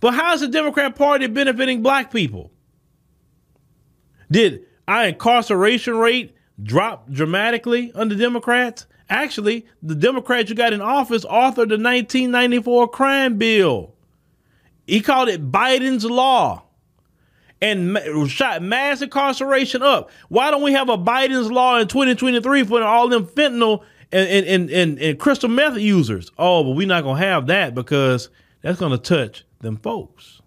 But 0.00 0.14
how 0.14 0.32
is 0.32 0.40
the 0.40 0.48
Democrat 0.48 0.96
Party 0.96 1.26
benefiting 1.26 1.82
black 1.82 2.10
people? 2.10 2.50
Did 4.30 4.64
our 4.90 5.06
incarceration 5.06 5.96
rate 5.96 6.34
dropped 6.60 7.12
dramatically 7.12 7.92
under 7.94 8.16
Democrats? 8.16 8.86
Actually, 9.08 9.66
the 9.82 9.94
Democrats 9.94 10.50
you 10.50 10.56
got 10.56 10.72
in 10.72 10.80
office 10.80 11.24
authored 11.24 11.68
the 11.68 11.78
1994 11.78 12.88
crime 12.88 13.38
bill. 13.38 13.94
He 14.86 15.00
called 15.00 15.28
it 15.28 15.52
Biden's 15.52 16.04
Law 16.04 16.64
and 17.62 17.96
shot 18.28 18.62
mass 18.62 19.00
incarceration 19.00 19.82
up. 19.82 20.10
Why 20.28 20.50
don't 20.50 20.62
we 20.62 20.72
have 20.72 20.88
a 20.88 20.98
Biden's 20.98 21.52
Law 21.52 21.78
in 21.78 21.86
2023 21.86 22.64
for 22.64 22.82
all 22.82 23.08
them 23.08 23.26
fentanyl 23.26 23.84
and, 24.10 24.28
and, 24.28 24.70
and, 24.70 24.98
and, 24.98 25.18
crystal 25.20 25.48
meth 25.48 25.78
users? 25.78 26.32
Oh, 26.36 26.64
but 26.64 26.70
we're 26.70 26.88
not 26.88 27.04
going 27.04 27.20
to 27.20 27.26
have 27.26 27.46
that 27.46 27.76
because 27.76 28.28
that's 28.62 28.80
going 28.80 28.92
to 28.92 28.98
touch 28.98 29.44
them 29.60 29.76
folks. 29.76 30.39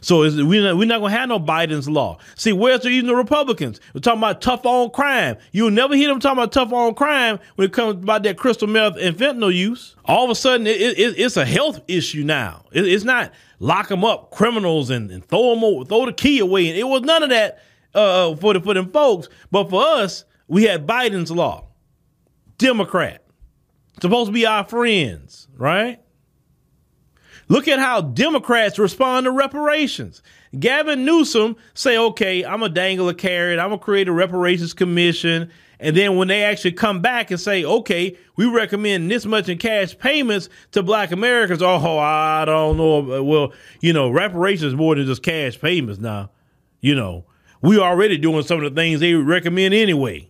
So 0.00 0.20
we're 0.20 0.62
not, 0.62 0.76
we're 0.76 0.86
not 0.86 1.00
going 1.00 1.12
to 1.12 1.18
have 1.18 1.28
no 1.28 1.40
Biden's 1.40 1.88
law. 1.88 2.18
See, 2.36 2.52
where's 2.52 2.80
the, 2.80 2.88
even 2.88 3.08
the 3.08 3.16
Republicans? 3.16 3.80
We're 3.94 4.00
talking 4.00 4.20
about 4.20 4.40
tough 4.40 4.64
on 4.64 4.90
crime. 4.90 5.36
You'll 5.52 5.70
never 5.70 5.94
hear 5.94 6.08
them 6.08 6.20
talking 6.20 6.38
about 6.38 6.52
tough 6.52 6.72
on 6.72 6.94
crime 6.94 7.38
when 7.56 7.66
it 7.66 7.72
comes 7.72 8.02
about 8.02 8.22
that 8.24 8.36
crystal 8.36 8.68
meth 8.68 8.96
and 8.98 9.16
fentanyl 9.16 9.54
use. 9.54 9.96
All 10.04 10.24
of 10.24 10.30
a 10.30 10.34
sudden, 10.34 10.66
it, 10.66 10.80
it, 10.80 11.18
it's 11.18 11.36
a 11.36 11.44
health 11.44 11.80
issue 11.88 12.24
now. 12.24 12.64
It, 12.72 12.86
it's 12.86 13.04
not 13.04 13.32
lock 13.58 13.88
them 13.88 14.04
up, 14.04 14.30
criminals, 14.30 14.90
and, 14.90 15.10
and 15.10 15.24
throw 15.26 15.54
them 15.54 15.64
over, 15.64 15.84
throw 15.84 16.06
the 16.06 16.12
key 16.12 16.38
away. 16.38 16.68
It 16.68 16.86
was 16.86 17.02
none 17.02 17.22
of 17.22 17.30
that 17.30 17.62
uh, 17.94 18.36
for 18.36 18.54
the, 18.54 18.60
for 18.60 18.74
them 18.74 18.90
folks. 18.90 19.28
But 19.50 19.70
for 19.70 19.82
us, 19.84 20.24
we 20.46 20.64
had 20.64 20.86
Biden's 20.86 21.30
law, 21.30 21.66
Democrat, 22.56 23.24
supposed 24.00 24.28
to 24.28 24.32
be 24.32 24.46
our 24.46 24.64
friends, 24.64 25.48
right? 25.56 26.00
Look 27.48 27.66
at 27.66 27.78
how 27.78 28.02
Democrats 28.02 28.78
respond 28.78 29.24
to 29.24 29.30
reparations. 29.30 30.22
Gavin 30.58 31.04
Newsom 31.04 31.56
say, 31.74 31.96
okay, 31.96 32.44
I'm 32.44 32.62
a 32.62 32.68
dangle 32.68 33.08
a 33.08 33.14
carrot. 33.14 33.58
I'm 33.58 33.70
gonna 33.70 33.78
create 33.78 34.08
a 34.08 34.12
reparations 34.12 34.74
commission. 34.74 35.50
And 35.80 35.96
then 35.96 36.16
when 36.16 36.28
they 36.28 36.42
actually 36.42 36.72
come 36.72 37.00
back 37.00 37.30
and 37.30 37.40
say, 37.40 37.64
okay, 37.64 38.18
we 38.36 38.46
recommend 38.46 39.10
this 39.10 39.24
much 39.24 39.48
in 39.48 39.58
cash 39.58 39.96
payments 39.96 40.48
to 40.72 40.82
black 40.82 41.12
Americans. 41.12 41.62
Oh, 41.62 41.98
I 41.98 42.44
don't 42.44 42.76
know. 42.76 43.22
Well, 43.22 43.52
you 43.80 43.92
know, 43.92 44.10
reparations 44.10 44.74
more 44.74 44.94
than 44.94 45.06
just 45.06 45.22
cash 45.22 45.58
payments 45.58 46.00
now. 46.00 46.30
You 46.80 46.94
know, 46.94 47.24
we 47.62 47.78
already 47.78 48.18
doing 48.18 48.42
some 48.42 48.62
of 48.62 48.74
the 48.74 48.80
things 48.80 49.00
they 49.00 49.14
recommend 49.14 49.72
anyway. 49.72 50.28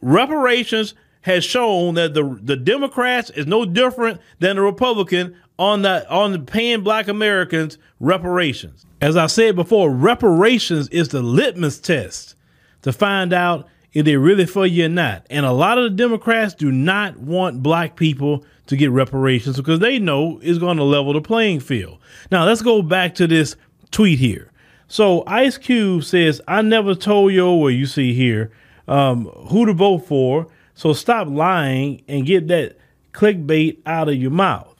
Reparations 0.00 0.94
has 1.22 1.44
shown 1.44 1.94
that 1.94 2.14
the 2.14 2.38
the 2.42 2.56
Democrats 2.56 3.30
is 3.30 3.46
no 3.46 3.64
different 3.64 4.20
than 4.38 4.56
the 4.56 4.62
Republican 4.62 5.36
on 5.58 5.82
the 5.82 6.08
on 6.10 6.32
the 6.32 6.38
paying 6.38 6.82
black 6.82 7.08
Americans 7.08 7.78
reparations. 8.00 8.84
As 9.00 9.16
I 9.16 9.26
said 9.26 9.56
before, 9.56 9.90
reparations 9.90 10.88
is 10.88 11.08
the 11.08 11.22
litmus 11.22 11.80
test 11.80 12.36
to 12.82 12.92
find 12.92 13.32
out 13.32 13.68
if 13.92 14.04
they're 14.04 14.18
really 14.18 14.46
for 14.46 14.66
you 14.66 14.86
or 14.86 14.88
not. 14.88 15.26
And 15.30 15.44
a 15.44 15.52
lot 15.52 15.78
of 15.78 15.84
the 15.84 15.90
Democrats 15.90 16.54
do 16.54 16.72
not 16.72 17.18
want 17.18 17.62
black 17.62 17.96
people 17.96 18.44
to 18.66 18.76
get 18.76 18.90
reparations 18.90 19.56
because 19.56 19.80
they 19.80 19.98
know 19.98 20.40
it's 20.42 20.58
going 20.58 20.78
to 20.78 20.84
level 20.84 21.12
the 21.12 21.20
playing 21.20 21.60
field. 21.60 21.98
Now 22.30 22.44
let's 22.44 22.62
go 22.62 22.82
back 22.82 23.14
to 23.16 23.26
this 23.26 23.56
tweet 23.90 24.18
here. 24.18 24.50
So 24.88 25.24
Ice 25.26 25.58
Cube 25.58 26.04
says, 26.04 26.40
"I 26.48 26.62
never 26.62 26.94
told 26.94 27.32
you 27.32 27.50
what 27.50 27.68
you 27.68 27.86
see 27.86 28.14
here 28.14 28.50
um, 28.88 29.26
who 29.48 29.66
to 29.66 29.72
vote 29.72 30.06
for." 30.06 30.48
So 30.74 30.92
stop 30.92 31.28
lying 31.28 32.02
and 32.08 32.26
get 32.26 32.48
that 32.48 32.76
clickbait 33.12 33.78
out 33.86 34.08
of 34.08 34.16
your 34.16 34.30
mouth. 34.30 34.74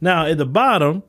Now, 0.00 0.26
at 0.26 0.38
the 0.38 0.46
bottom, 0.46 1.02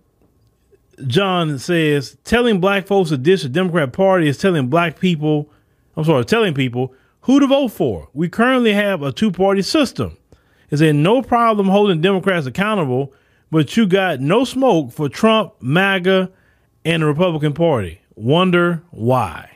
John 1.07 1.59
says, 1.59 2.17
telling 2.23 2.59
black 2.59 2.87
folks 2.87 3.09
to 3.09 3.17
dish 3.17 3.43
the 3.43 3.49
Democrat 3.49 3.93
Party 3.93 4.27
is 4.27 4.37
telling 4.37 4.67
black 4.67 4.99
people, 4.99 5.49
I'm 5.95 6.03
sorry, 6.05 6.25
telling 6.25 6.53
people 6.53 6.93
who 7.21 7.39
to 7.39 7.47
vote 7.47 7.69
for. 7.69 8.09
We 8.13 8.29
currently 8.29 8.73
have 8.73 9.01
a 9.01 9.11
two 9.11 9.31
party 9.31 9.61
system. 9.61 10.17
Is 10.69 10.79
there 10.79 10.93
no 10.93 11.21
problem 11.21 11.67
holding 11.67 12.01
Democrats 12.01 12.47
accountable, 12.47 13.13
but 13.51 13.75
you 13.77 13.85
got 13.85 14.19
no 14.19 14.43
smoke 14.43 14.91
for 14.91 15.09
Trump, 15.09 15.53
MAGA, 15.61 16.31
and 16.83 17.01
the 17.01 17.07
Republican 17.07 17.53
Party. 17.53 18.01
Wonder 18.15 18.83
why. 18.91 19.54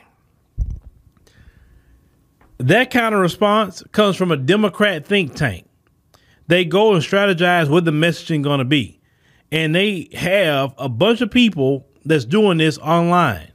That 2.60 2.90
kind 2.90 3.14
of 3.14 3.22
response 3.22 3.82
comes 3.92 4.16
from 4.16 4.30
a 4.30 4.36
Democrat 4.36 5.06
think 5.06 5.34
tank. 5.34 5.66
They 6.46 6.66
go 6.66 6.92
and 6.92 7.02
strategize 7.02 7.70
what 7.70 7.86
the 7.86 7.90
messaging 7.90 8.42
going 8.42 8.58
to 8.58 8.66
be. 8.66 9.00
And 9.50 9.74
they 9.74 10.10
have 10.12 10.74
a 10.76 10.86
bunch 10.88 11.22
of 11.22 11.30
people 11.30 11.86
that's 12.04 12.26
doing 12.26 12.58
this 12.58 12.76
online. 12.76 13.50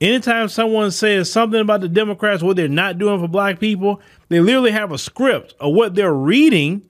Anytime 0.00 0.48
someone 0.48 0.92
says 0.92 1.30
something 1.30 1.60
about 1.60 1.82
the 1.82 1.90
Democrats, 1.90 2.42
what 2.42 2.56
they're 2.56 2.68
not 2.68 2.96
doing 2.96 3.20
for 3.20 3.28
black 3.28 3.60
people, 3.60 4.00
they 4.30 4.40
literally 4.40 4.70
have 4.70 4.92
a 4.92 4.98
script 4.98 5.54
of 5.60 5.74
what 5.74 5.94
they're 5.94 6.14
reading, 6.14 6.88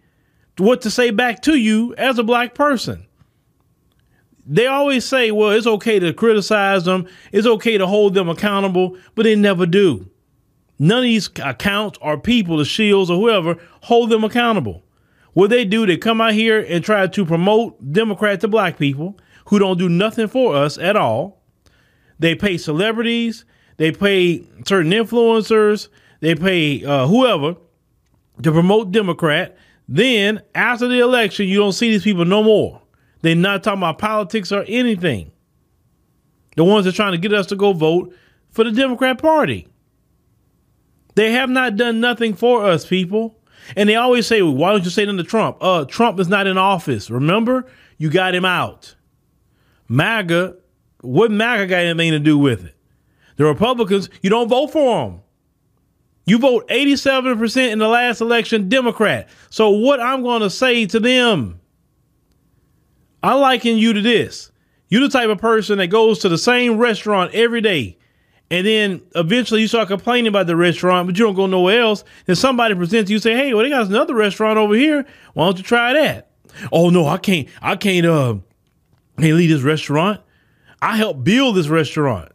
what 0.59 0.83
to 0.83 0.91
say 0.93 1.11
back 1.11 1.43
to 1.43 1.57
you 1.57 1.93
as 1.97 2.21
a 2.21 2.23
black 2.23 2.55
person. 2.55 3.05
They 4.47 4.69
always 4.69 5.05
say, 5.05 5.33
well, 5.33 5.51
it's 5.51 5.67
okay 5.67 5.99
to 5.99 6.13
criticize 6.13 6.85
them, 6.85 7.09
it's 7.33 7.49
okay 7.49 7.79
to 7.79 7.87
hold 7.89 8.15
them 8.15 8.29
accountable, 8.29 8.97
but 9.17 9.25
they 9.25 9.35
never 9.35 9.67
do. 9.67 10.09
None 10.79 10.99
of 10.99 11.05
these 11.05 11.31
accounts 11.43 11.99
or 12.01 12.19
people, 12.19 12.57
the 12.57 12.65
shills 12.65 13.11
or 13.11 13.17
whoever, 13.17 13.57
hold 13.83 14.11
them 14.11 14.25
accountable. 14.25 14.85
What 15.33 15.51
they 15.51 15.65
do, 15.65 15.87
they 15.87 15.97
come 15.97 16.21
out 16.21 16.35
here 16.35 16.65
and 16.69 16.85
try 16.85 17.07
to 17.07 17.27
promote 17.27 17.93
Democrats 17.93 18.41
to 18.43 18.49
black 18.49 18.79
people 18.79 19.19
who 19.47 19.59
don't 19.59 19.79
do 19.79 19.89
nothing 19.89 20.29
for 20.29 20.55
us 20.55 20.79
at 20.79 20.97
all. 20.97 21.43
They 22.19 22.35
pay 22.35 22.59
celebrities, 22.59 23.45
they 23.77 23.93
pay 23.93 24.45
certain 24.67 24.91
influencers, 24.91 25.89
they 26.21 26.35
pay 26.35 26.85
uh, 26.85 27.07
whoever 27.07 27.57
to 28.43 28.53
promote 28.53 28.93
Democrat. 28.93 29.57
Then 29.89 30.43
after 30.55 30.89
the 30.89 30.99
election, 30.99 31.47
you 31.47 31.59
don't 31.59 31.73
see 31.73 31.91
these 31.91 32.05
people 32.05 32.25
no 32.25 32.43
more. 32.43 32.83
They're 33.23 33.35
not 33.35 33.63
talking 33.63 33.81
about 33.81 33.99
politics 33.99 34.53
or 34.53 34.65
anything. 34.69 35.33
The 36.57 36.65
ones 36.65 36.85
that 36.85 36.95
are 36.95 36.97
trying 36.97 37.13
to 37.13 37.19
get 37.19 37.33
us 37.33 37.47
to 37.47 37.57
go 37.57 37.73
vote 37.73 38.15
for 38.51 38.65
the 38.65 38.73
Democrat 38.73 39.19
Party. 39.19 39.69
They 41.19 41.33
have 41.33 41.51
not 41.51 41.75
done 41.75 41.99
nothing 41.99 42.35
for 42.35 42.65
us, 42.65 42.87
people. 42.87 43.41
And 43.75 43.89
they 43.89 43.97
always 43.97 44.25
say, 44.25 44.41
well, 44.41 44.55
why 44.55 44.71
don't 44.71 44.85
you 44.85 44.91
say 44.91 45.05
nothing 45.05 45.17
to 45.17 45.25
Trump? 45.25 45.57
Uh, 45.61 45.85
Trump 45.85 46.21
is 46.21 46.29
not 46.29 46.47
in 46.47 46.57
office. 46.57 47.11
Remember? 47.11 47.67
You 47.97 48.09
got 48.09 48.37
him 48.37 48.45
out. 48.45 48.95
MAGA, 49.89 50.55
what 51.01 51.33
MAGA 51.33 51.67
got 51.67 51.81
anything 51.81 52.13
to 52.13 52.21
do 52.21 52.39
with 52.39 52.65
it? 52.65 52.77
The 53.35 53.47
Republicans, 53.47 54.09
you 54.23 54.31
don't 54.31 54.47
vote 54.47 54.69
for 54.69 55.09
them. 55.09 55.23
You 56.25 56.39
vote 56.39 56.69
87% 56.69 57.73
in 57.73 57.81
the 57.81 57.89
last 57.89 58.21
election 58.21 58.69
Democrat. 58.69 59.29
So 59.51 59.71
what 59.71 59.99
I'm 59.99 60.23
going 60.23 60.43
to 60.43 60.51
say 60.51 60.87
to 60.87 61.01
them, 61.01 61.59
I 63.25 63.35
liken 63.35 63.77
you 63.77 63.93
to 63.93 64.03
this. 64.03 64.53
You're 64.89 65.01
the 65.01 65.09
type 65.09 65.31
of 65.31 65.39
person 65.39 65.79
that 65.79 65.89
goes 65.89 66.21
to 66.21 66.29
the 66.29 66.39
same 66.39 66.79
restaurant 66.79 67.35
every 67.35 67.61
day 67.61 67.98
and 68.51 68.67
then 68.67 69.03
eventually 69.15 69.61
you 69.61 69.69
start 69.69 69.89
complaining 69.89 70.29
about 70.29 70.47
the 70.47 70.57
restaurant, 70.57 71.07
but 71.07 71.19
you 71.19 71.25
don't 71.25 71.35
go 71.35 71.47
nowhere 71.47 71.81
else. 71.81 72.05
And 72.27 72.37
somebody 72.37 72.75
presents 72.75 73.11
you, 73.11 73.19
say, 73.19 73.35
"Hey, 73.35 73.53
well, 73.53 73.63
they 73.63 73.71
got 73.71 73.87
another 73.87 74.15
restaurant 74.15 74.59
over 74.59 74.75
here. 74.75 75.07
Why 75.35 75.47
don't 75.47 75.59
you 75.59 75.65
try 75.65 75.93
that?" 75.93 76.31
Oh 76.73 76.91
no, 76.91 77.07
I 77.07 77.19
can't. 77.19 77.49
I 77.61 77.77
can't. 77.77 78.07
Uh, 78.07 78.37
can't 79.19 79.35
leave 79.35 79.51
this 79.51 79.63
restaurant. 79.63 80.21
I 80.81 80.97
helped 80.97 81.25
build 81.25 81.57
this 81.57 81.69
restaurant. 81.69 82.33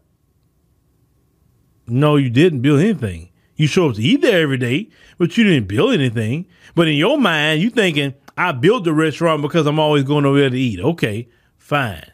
No, 1.88 2.16
you 2.16 2.30
didn't 2.30 2.62
build 2.62 2.80
anything. 2.80 3.30
You 3.56 3.68
show 3.68 3.90
up 3.90 3.96
to 3.96 4.02
eat 4.02 4.22
there 4.22 4.42
every 4.42 4.58
day, 4.58 4.90
but 5.18 5.38
you 5.38 5.44
didn't 5.44 5.68
build 5.68 5.94
anything. 5.94 6.48
But 6.76 6.88
in 6.88 6.96
your 6.96 7.18
mind, 7.18 7.62
you 7.62 7.70
thinking, 7.70 8.14
I 8.38 8.52
built 8.52 8.84
the 8.84 8.94
restaurant 8.94 9.42
because 9.42 9.68
I'm 9.68 9.80
always 9.80 10.04
going 10.04 10.26
over 10.26 10.40
there 10.40 10.50
to 10.50 10.60
eat. 10.60 10.80
Okay, 10.80 11.30
fine. 11.58 12.13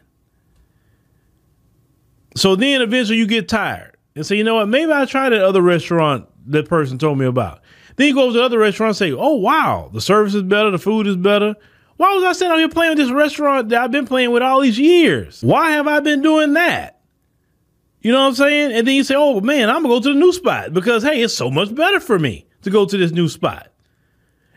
So 2.36 2.56
then 2.56 2.82
eventually 2.82 3.18
you 3.18 3.26
get 3.26 3.48
tired 3.48 3.96
and 4.14 4.24
say, 4.24 4.36
you 4.36 4.44
know 4.44 4.56
what, 4.56 4.68
maybe 4.68 4.92
I 4.92 5.04
try 5.04 5.28
that 5.28 5.42
other 5.42 5.62
restaurant 5.62 6.26
that 6.46 6.68
person 6.68 6.98
told 6.98 7.18
me 7.18 7.26
about. 7.26 7.60
Then 7.96 8.08
you 8.08 8.14
go 8.14 8.28
to 8.28 8.32
the 8.32 8.42
other 8.42 8.58
restaurant 8.58 8.90
and 8.90 8.96
say, 8.96 9.12
oh, 9.12 9.34
wow, 9.34 9.90
the 9.92 10.00
service 10.00 10.34
is 10.34 10.42
better, 10.42 10.70
the 10.70 10.78
food 10.78 11.06
is 11.06 11.16
better. 11.16 11.54
Why 11.96 12.14
was 12.14 12.24
I 12.24 12.32
sitting 12.32 12.52
out 12.52 12.58
here 12.58 12.68
playing 12.68 12.92
with 12.92 12.98
this 12.98 13.12
restaurant 13.12 13.68
that 13.68 13.82
I've 13.82 13.90
been 13.90 14.06
playing 14.06 14.30
with 14.30 14.42
all 14.42 14.60
these 14.60 14.78
years? 14.78 15.42
Why 15.42 15.72
have 15.72 15.86
I 15.86 16.00
been 16.00 16.22
doing 16.22 16.54
that? 16.54 17.00
You 18.00 18.12
know 18.12 18.22
what 18.22 18.28
I'm 18.28 18.34
saying? 18.34 18.72
And 18.72 18.86
then 18.86 18.94
you 18.94 19.04
say, 19.04 19.16
oh, 19.16 19.40
man, 19.40 19.68
I'm 19.68 19.82
going 19.82 20.00
to 20.00 20.08
go 20.08 20.12
to 20.12 20.14
the 20.14 20.20
new 20.20 20.32
spot 20.32 20.72
because, 20.72 21.02
hey, 21.02 21.20
it's 21.20 21.34
so 21.34 21.50
much 21.50 21.74
better 21.74 22.00
for 22.00 22.18
me 22.18 22.46
to 22.62 22.70
go 22.70 22.86
to 22.86 22.96
this 22.96 23.10
new 23.12 23.28
spot. 23.28 23.68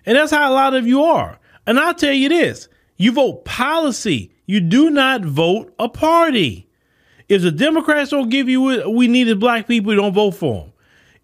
And 0.05 0.17
that's 0.17 0.31
how 0.31 0.49
a 0.49 0.53
lot 0.53 0.73
of 0.73 0.87
you 0.87 1.03
are. 1.03 1.39
And 1.67 1.79
I'll 1.79 1.93
tell 1.93 2.13
you 2.13 2.29
this 2.29 2.69
you 2.97 3.11
vote 3.11 3.43
policy, 3.43 4.31
you 4.45 4.61
do 4.61 4.89
not 4.89 5.25
vote 5.25 5.73
a 5.79 5.89
party. 5.89 6.69
If 7.29 7.41
the 7.41 7.51
Democrats 7.51 8.11
don't 8.11 8.29
give 8.29 8.49
you 8.49 8.61
what 8.61 8.93
we 8.93 9.07
need 9.07 9.27
as 9.27 9.35
black 9.35 9.67
people, 9.67 9.93
you 9.93 9.99
don't 9.99 10.13
vote 10.13 10.31
for 10.31 10.63
them. 10.63 10.73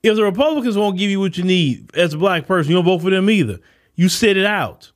If 0.02 0.16
the 0.16 0.24
Republicans 0.24 0.78
won't 0.78 0.98
give 0.98 1.10
you 1.10 1.20
what 1.20 1.38
you 1.38 1.44
need 1.44 1.96
as 1.96 2.14
a 2.14 2.18
black 2.18 2.48
person, 2.48 2.72
you 2.72 2.78
don't 2.78 2.86
vote 2.86 3.02
for 3.02 3.10
them 3.10 3.30
either. 3.30 3.60
You 3.96 4.08
sit 4.08 4.38
it 4.38 4.46
out. 4.46 4.92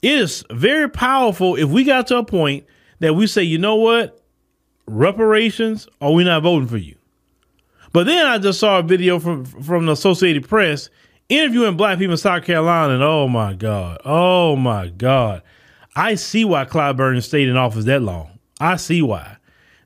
It 0.00 0.12
is 0.12 0.44
very 0.50 0.88
powerful 0.88 1.56
if 1.56 1.68
we 1.68 1.82
got 1.82 2.06
to 2.08 2.18
a 2.18 2.24
point 2.24 2.64
that 3.00 3.14
we 3.14 3.26
say, 3.26 3.42
you 3.42 3.58
know 3.58 3.76
what, 3.76 4.22
reparations, 4.86 5.88
or 6.00 6.14
we 6.14 6.22
not 6.24 6.44
voting 6.44 6.68
for 6.68 6.76
you. 6.76 6.94
But 7.92 8.06
then 8.06 8.26
I 8.26 8.38
just 8.38 8.60
saw 8.60 8.78
a 8.78 8.82
video 8.82 9.18
from 9.18 9.44
from 9.44 9.86
the 9.86 9.92
Associated 9.92 10.48
Press 10.48 10.90
interviewing 11.28 11.76
black 11.76 11.98
people 11.98 12.12
in 12.12 12.18
South 12.18 12.44
Carolina, 12.44 12.94
and 12.94 13.02
oh 13.02 13.26
my 13.28 13.54
God, 13.54 14.00
oh 14.04 14.56
my 14.56 14.88
God, 14.88 15.42
I 15.96 16.14
see 16.14 16.44
why 16.44 16.64
Clyde 16.64 16.96
Clyburn 16.96 17.22
stayed 17.22 17.48
in 17.48 17.56
office 17.56 17.86
that 17.86 18.02
long. 18.02 18.38
I 18.60 18.76
see 18.76 19.02
why. 19.02 19.37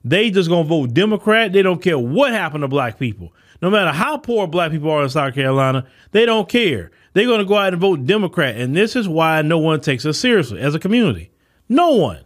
They 0.04 0.30
just 0.30 0.48
gonna 0.48 0.68
vote 0.68 0.94
Democrat. 0.94 1.52
They 1.52 1.62
don't 1.62 1.82
care 1.82 1.98
what 1.98 2.32
happened 2.32 2.62
to 2.62 2.68
black 2.68 2.98
people. 2.98 3.32
No 3.60 3.70
matter 3.70 3.92
how 3.92 4.16
poor 4.16 4.46
black 4.46 4.72
people 4.72 4.90
are 4.90 5.04
in 5.04 5.08
South 5.08 5.34
Carolina, 5.34 5.86
they 6.10 6.26
don't 6.26 6.48
care. 6.48 6.90
They're 7.14 7.26
gonna 7.26 7.44
go 7.44 7.56
out 7.56 7.72
and 7.72 7.80
vote 7.80 8.06
Democrat. 8.06 8.56
And 8.56 8.74
this 8.74 8.96
is 8.96 9.08
why 9.08 9.42
no 9.42 9.58
one 9.58 9.80
takes 9.80 10.04
us 10.04 10.18
seriously 10.18 10.60
as 10.60 10.74
a 10.74 10.80
community. 10.80 11.30
No 11.68 11.90
one. 11.90 12.20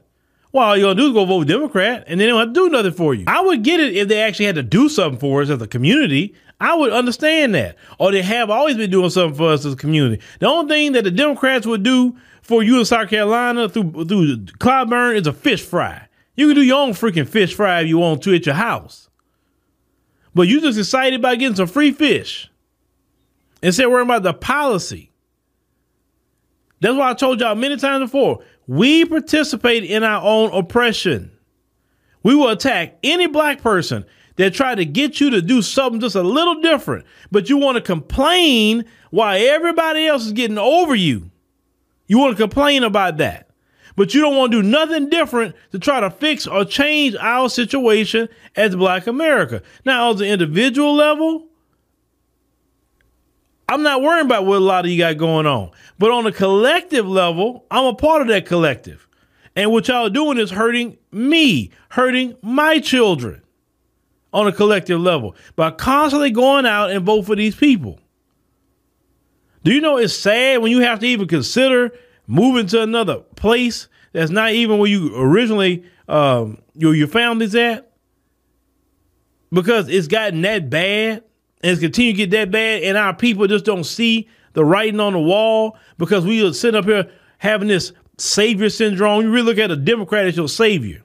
Well, 0.53 0.69
all 0.69 0.77
you 0.77 0.85
gonna 0.85 0.95
do 0.95 1.09
is 1.09 1.13
go 1.13 1.27
vote 1.27 1.47
Democrat 1.47 2.05
and 2.07 2.19
they 2.19 2.27
don't 2.27 2.39
have 2.39 2.49
to 2.49 2.55
do 2.55 2.71
nothing 2.71 2.93
for 2.93 3.13
you. 3.13 3.25
I 3.27 3.43
would 3.43 3.63
get 3.63 3.81
it 3.81 3.95
if 3.95 4.09
they 4.09 4.23
actually 4.23 4.47
had 4.47 4.55
to 4.55 4.63
do 4.63 4.89
something 4.89 5.21
for 5.21 5.43
us 5.43 5.51
as 5.51 5.61
a 5.61 5.67
community. 5.67 6.35
I 6.59 6.75
would 6.75 6.93
understand 6.93 7.55
that. 7.55 7.77
Or 7.99 8.13
they 8.13 8.23
have 8.23 8.49
always 8.49 8.79
been 8.79 8.91
doing 8.91 9.11
something 9.11 9.37
for 9.37 9.53
us 9.53 9.67
as 9.67 9.75
a 9.75 9.77
community. 9.77 10.23
The 10.39 10.47
only 10.47 10.75
thing 10.75 10.93
that 10.93 11.05
the 11.05 11.11
Democrats 11.11 11.67
would 11.67 11.83
do 11.83 12.17
for 12.41 12.63
you 12.63 12.79
in 12.79 12.87
South 12.87 13.11
Carolina 13.11 13.69
through 13.69 14.07
through 14.07 14.37
Clyburn 14.59 15.17
is 15.17 15.27
a 15.27 15.35
fish 15.35 15.63
fry. 15.63 16.06
You 16.37 16.49
can 16.49 16.55
do 16.55 16.63
your 16.63 16.81
own 16.81 16.91
freaking 16.91 17.29
fish 17.29 17.55
fry 17.55 17.81
if 17.81 17.89
you 17.89 17.99
want 17.99 18.23
to 18.23 18.35
at 18.35 18.47
your 18.47 18.55
house. 18.55 19.09
But 20.35 20.49
you 20.49 20.61
just 20.61 20.79
excited 20.79 21.19
about 21.19 21.39
getting 21.39 21.57
some 21.57 21.67
free 21.67 21.93
fish. 21.93 22.51
Instead 23.63 23.87
of 23.87 23.93
worrying 23.93 24.07
about 24.07 24.23
the 24.23 24.35
policy. 24.35 25.11
That's 26.81 26.95
why 26.95 27.11
I 27.11 27.15
told 27.15 27.41
y'all 27.41 27.55
many 27.55 27.77
times 27.79 28.11
before. 28.11 28.45
We 28.67 29.07
participate 29.07 29.85
in 29.85 30.05
our 30.05 30.23
own 30.23 30.53
oppression. 30.53 31.33
We 32.23 32.35
will 32.35 32.51
attack 32.51 32.99
any 33.03 33.29
black 33.29 33.63
person 33.63 34.05
that 34.37 34.53
try 34.53 34.75
to 34.75 34.85
get 34.85 35.21
you 35.21 35.31
to 35.31 35.41
do 35.41 35.63
something 35.63 36.01
just 36.01 36.17
a 36.17 36.23
little 36.23 36.61
different, 36.61 37.07
but 37.31 37.49
you 37.49 37.57
want 37.57 37.77
to 37.77 37.81
complain 37.81 38.85
while 39.11 39.39
everybody 39.39 40.07
else 40.07 40.27
is 40.27 40.33
getting 40.33 40.59
over 40.59 40.95
you. 40.95 41.31
You 42.07 42.19
want 42.19 42.37
to 42.37 42.43
complain 42.43 42.83
about 42.83 43.17
that 43.19 43.46
but 43.97 44.15
you 44.15 44.21
don't 44.21 44.37
want 44.37 44.53
to 44.53 44.63
do 44.63 44.69
nothing 44.69 45.09
different 45.09 45.57
to 45.73 45.79
try 45.79 46.01
to 46.01 46.11
fix 46.11 46.47
or 46.47 46.65
change 46.65 47.17
our 47.17 47.49
situation 47.49 48.29
as 48.55 48.77
Black 48.77 49.07
America. 49.07 49.63
Now, 49.85 50.11
on 50.11 50.19
the 50.19 50.27
individual 50.27 50.95
level, 50.95 51.47
I'm 53.69 53.83
not 53.83 54.03
worrying 54.03 54.27
about 54.27 54.47
what 54.47 54.59
a 54.59 54.65
lot 54.65 54.85
of 54.85 54.91
you 54.91 54.99
got 54.99 55.17
going 55.17 55.47
on. 55.47 55.71
But 55.99 56.11
on 56.11 56.27
a 56.27 56.33
collective 56.33 57.09
level, 57.09 57.65
I'm 57.71 57.87
a 57.87 57.95
part 57.95 58.23
of 58.23 58.29
that 58.29 58.47
collective. 58.47 59.09
And 59.57 59.73
what 59.73 59.89
y'all 59.89 60.07
are 60.07 60.11
doing 60.11 60.39
is 60.39 60.51
hurting 60.51 60.99
me, 61.11 61.71
hurting 61.89 62.37
my 62.43 62.79
children 62.79 63.43
on 64.33 64.47
a 64.47 64.53
collective 64.53 65.01
level 65.01 65.35
by 65.57 65.71
constantly 65.71 66.31
going 66.31 66.67
out 66.67 66.91
and 66.91 67.05
vote 67.05 67.23
for 67.23 67.35
these 67.35 67.57
people. 67.57 67.99
Do 69.65 69.73
you 69.73 69.81
know 69.81 69.97
it's 69.97 70.15
sad 70.15 70.61
when 70.61 70.71
you 70.71 70.81
have 70.81 71.01
to 71.01 71.07
even 71.07 71.27
consider 71.27 71.93
moving 72.27 72.67
to 72.67 72.83
another 72.83 73.21
place 73.37 73.89
that's 74.13 74.31
not 74.31 74.53
even 74.53 74.79
where 74.79 74.89
you 74.89 75.15
originally 75.17 75.85
um, 76.09 76.59
your 76.75 76.95
your 76.95 77.09
family's 77.09 77.55
at 77.55 77.93
because 79.53 79.89
it's 79.89 80.09
gotten 80.09 80.43
that 80.43 80.71
bad 80.71 81.23
and 81.63 81.73
it's 81.73 81.81
continuing 81.81 82.17
to 82.17 82.27
get 82.27 82.31
that 82.31 82.51
bad 82.51 82.83
and 82.83 82.97
our 82.97 83.15
people 83.15 83.47
just 83.47 83.65
don't 83.65 83.85
see 83.85 84.29
the 84.53 84.65
writing 84.65 85.01
on 85.01 85.13
the 85.13 85.21
wall 85.21 85.77
because 85.99 86.25
we 86.25 86.45
are 86.47 86.53
sitting 86.53 86.79
up 86.79 86.87
here 86.87 87.11
having 87.39 87.69
this 87.69 87.93
savior 88.19 88.71
syndrome. 88.71 89.23
You 89.23 89.31
really 89.31 89.47
look 89.47 89.59
at 89.59 89.71
a 89.71 89.77
Democrat 89.77 90.27
as 90.27 90.37
your 90.37 90.49
savior. 90.49 91.03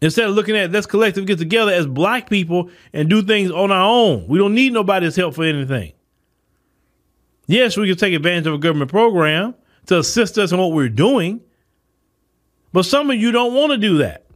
Instead 0.00 0.28
of 0.28 0.34
looking 0.34 0.56
at 0.56 0.70
let's 0.70 0.86
collectively 0.86 1.26
get 1.26 1.38
together 1.38 1.72
as 1.72 1.86
black 1.86 2.30
people 2.30 2.70
and 2.92 3.08
do 3.08 3.22
things 3.22 3.50
on 3.50 3.70
our 3.70 3.88
own. 3.88 4.26
We 4.28 4.38
don't 4.38 4.54
need 4.54 4.72
nobody's 4.72 5.16
help 5.16 5.34
for 5.34 5.44
anything. 5.44 5.92
Yes, 7.48 7.78
we 7.78 7.88
can 7.88 7.96
take 7.96 8.12
advantage 8.12 8.46
of 8.46 8.54
a 8.54 8.58
government 8.58 8.90
program 8.90 9.54
to 9.86 9.98
assist 9.98 10.36
us 10.36 10.52
in 10.52 10.58
what 10.58 10.72
we're 10.72 10.90
doing, 10.90 11.40
but 12.74 12.84
some 12.84 13.10
of 13.10 13.16
you 13.16 13.32
don't 13.32 13.54
want 13.54 13.72
to 13.72 13.78
do 13.78 13.98
that. 13.98 14.26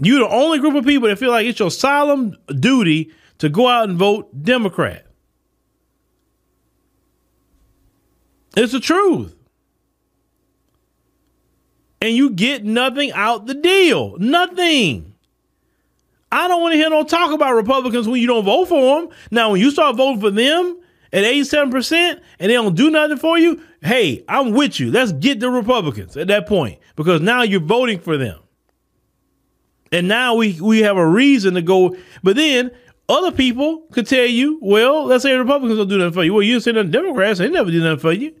You're 0.00 0.18
the 0.18 0.34
only 0.34 0.58
group 0.58 0.74
of 0.74 0.84
people 0.84 1.08
that 1.08 1.20
feel 1.20 1.30
like 1.30 1.46
it's 1.46 1.60
your 1.60 1.70
solemn 1.70 2.36
duty 2.58 3.12
to 3.38 3.48
go 3.48 3.68
out 3.68 3.88
and 3.88 3.96
vote 3.96 4.42
Democrat. 4.42 5.06
It's 8.56 8.72
the 8.72 8.80
truth. 8.80 9.36
And 12.00 12.16
you 12.16 12.30
get 12.30 12.64
nothing 12.64 13.12
out 13.12 13.46
the 13.46 13.54
deal. 13.54 14.16
Nothing. 14.18 15.14
I 16.32 16.48
don't 16.48 16.60
want 16.60 16.72
to 16.72 16.78
hear 16.78 16.90
no 16.90 17.04
talk 17.04 17.32
about 17.32 17.54
Republicans 17.54 18.08
when 18.08 18.20
you 18.20 18.26
don't 18.26 18.44
vote 18.44 18.66
for 18.66 19.00
them. 19.00 19.10
Now, 19.30 19.52
when 19.52 19.60
you 19.60 19.70
start 19.70 19.94
voting 19.94 20.20
for 20.20 20.32
them, 20.32 20.81
at 21.12 21.24
87% 21.24 22.20
and 22.38 22.50
they 22.50 22.54
don't 22.54 22.74
do 22.74 22.90
nothing 22.90 23.18
for 23.18 23.38
you, 23.38 23.62
hey, 23.82 24.24
I'm 24.28 24.52
with 24.52 24.80
you. 24.80 24.90
Let's 24.90 25.12
get 25.12 25.40
the 25.40 25.50
Republicans 25.50 26.16
at 26.16 26.28
that 26.28 26.46
point 26.46 26.78
because 26.96 27.20
now 27.20 27.42
you're 27.42 27.60
voting 27.60 27.98
for 27.98 28.16
them. 28.16 28.40
And 29.90 30.08
now 30.08 30.36
we, 30.36 30.58
we 30.60 30.80
have 30.80 30.96
a 30.96 31.06
reason 31.06 31.54
to 31.54 31.62
go. 31.62 31.94
But 32.22 32.36
then 32.36 32.70
other 33.08 33.30
people 33.30 33.82
could 33.92 34.06
tell 34.06 34.24
you, 34.24 34.58
well, 34.62 35.04
let's 35.04 35.22
say 35.22 35.34
Republicans 35.34 35.78
don't 35.78 35.88
do 35.88 35.98
nothing 35.98 36.14
for 36.14 36.24
you. 36.24 36.32
Well, 36.32 36.42
you 36.42 36.60
say 36.60 36.72
the 36.72 36.84
Democrats, 36.84 37.40
they 37.40 37.50
never 37.50 37.70
do 37.70 37.82
nothing 37.82 37.98
for 37.98 38.12
you. 38.12 38.34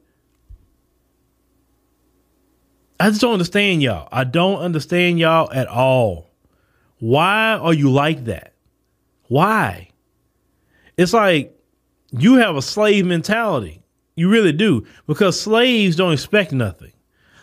I 2.98 3.10
just 3.10 3.20
don't 3.20 3.32
understand 3.32 3.82
y'all. 3.82 4.08
I 4.12 4.24
don't 4.24 4.60
understand 4.60 5.18
y'all 5.18 5.52
at 5.52 5.66
all. 5.66 6.30
Why 7.00 7.58
are 7.60 7.74
you 7.74 7.90
like 7.90 8.26
that? 8.26 8.54
Why? 9.24 9.88
It's 10.96 11.12
like 11.12 11.58
you 12.18 12.34
have 12.34 12.56
a 12.56 12.62
slave 12.62 13.06
mentality. 13.06 13.82
You 14.14 14.28
really 14.28 14.52
do. 14.52 14.86
Because 15.06 15.40
slaves 15.40 15.96
don't 15.96 16.12
expect 16.12 16.52
nothing. 16.52 16.92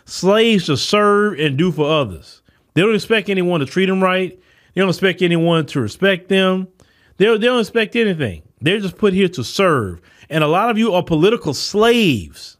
Slaves 0.04 0.66
to 0.66 0.76
serve 0.76 1.38
and 1.38 1.56
do 1.56 1.72
for 1.72 1.90
others. 1.90 2.42
They 2.74 2.82
don't 2.82 2.94
expect 2.94 3.28
anyone 3.28 3.60
to 3.60 3.66
treat 3.66 3.86
them 3.86 4.02
right. 4.02 4.38
They 4.74 4.80
don't 4.80 4.88
expect 4.88 5.22
anyone 5.22 5.66
to 5.66 5.80
respect 5.80 6.28
them. 6.28 6.68
They 7.16 7.26
don't, 7.26 7.40
they 7.40 7.46
don't 7.46 7.60
expect 7.60 7.96
anything. 7.96 8.42
They're 8.60 8.80
just 8.80 8.96
put 8.96 9.12
here 9.12 9.28
to 9.28 9.44
serve. 9.44 10.00
And 10.28 10.44
a 10.44 10.48
lot 10.48 10.70
of 10.70 10.78
you 10.78 10.94
are 10.94 11.02
political 11.02 11.54
slaves. 11.54 12.56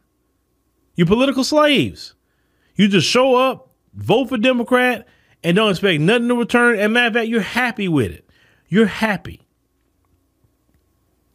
You're 0.95 1.07
political 1.07 1.43
slaves. 1.43 2.15
You 2.75 2.87
just 2.87 3.07
show 3.07 3.35
up, 3.35 3.71
vote 3.93 4.29
for 4.29 4.37
Democrat, 4.37 5.07
and 5.43 5.55
don't 5.55 5.71
expect 5.71 6.01
nothing 6.01 6.27
to 6.27 6.35
return. 6.35 6.79
And 6.79 6.93
matter 6.93 7.07
of 7.07 7.13
fact, 7.13 7.27
you're 7.27 7.41
happy 7.41 7.87
with 7.87 8.11
it. 8.11 8.29
You're 8.67 8.85
happy. 8.85 9.40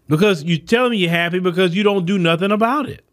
Because 0.09 0.45
you 0.45 0.59
tell 0.59 0.89
me 0.91 0.99
you're 0.99 1.11
happy 1.11 1.41
because 1.41 1.75
you 1.75 1.83
don't 1.83 2.07
do 2.07 2.19
nothing 2.19 2.53
about 2.53 2.89
it. 2.89 3.05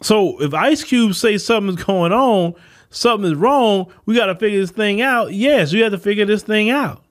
So 0.00 0.40
if 0.42 0.52
Ice 0.52 0.82
Cube 0.82 1.14
say 1.14 1.38
something's 1.38 1.82
going 1.84 2.12
on, 2.12 2.54
something 2.90 3.30
is 3.30 3.36
wrong, 3.36 3.92
we 4.04 4.16
got 4.16 4.26
to 4.26 4.34
figure 4.34 4.60
this 4.60 4.70
thing 4.70 5.00
out. 5.00 5.32
Yes, 5.32 5.72
we 5.72 5.80
have 5.80 5.92
to 5.92 5.98
figure 5.98 6.24
this 6.24 6.42
thing 6.42 6.70
out. 6.70 7.04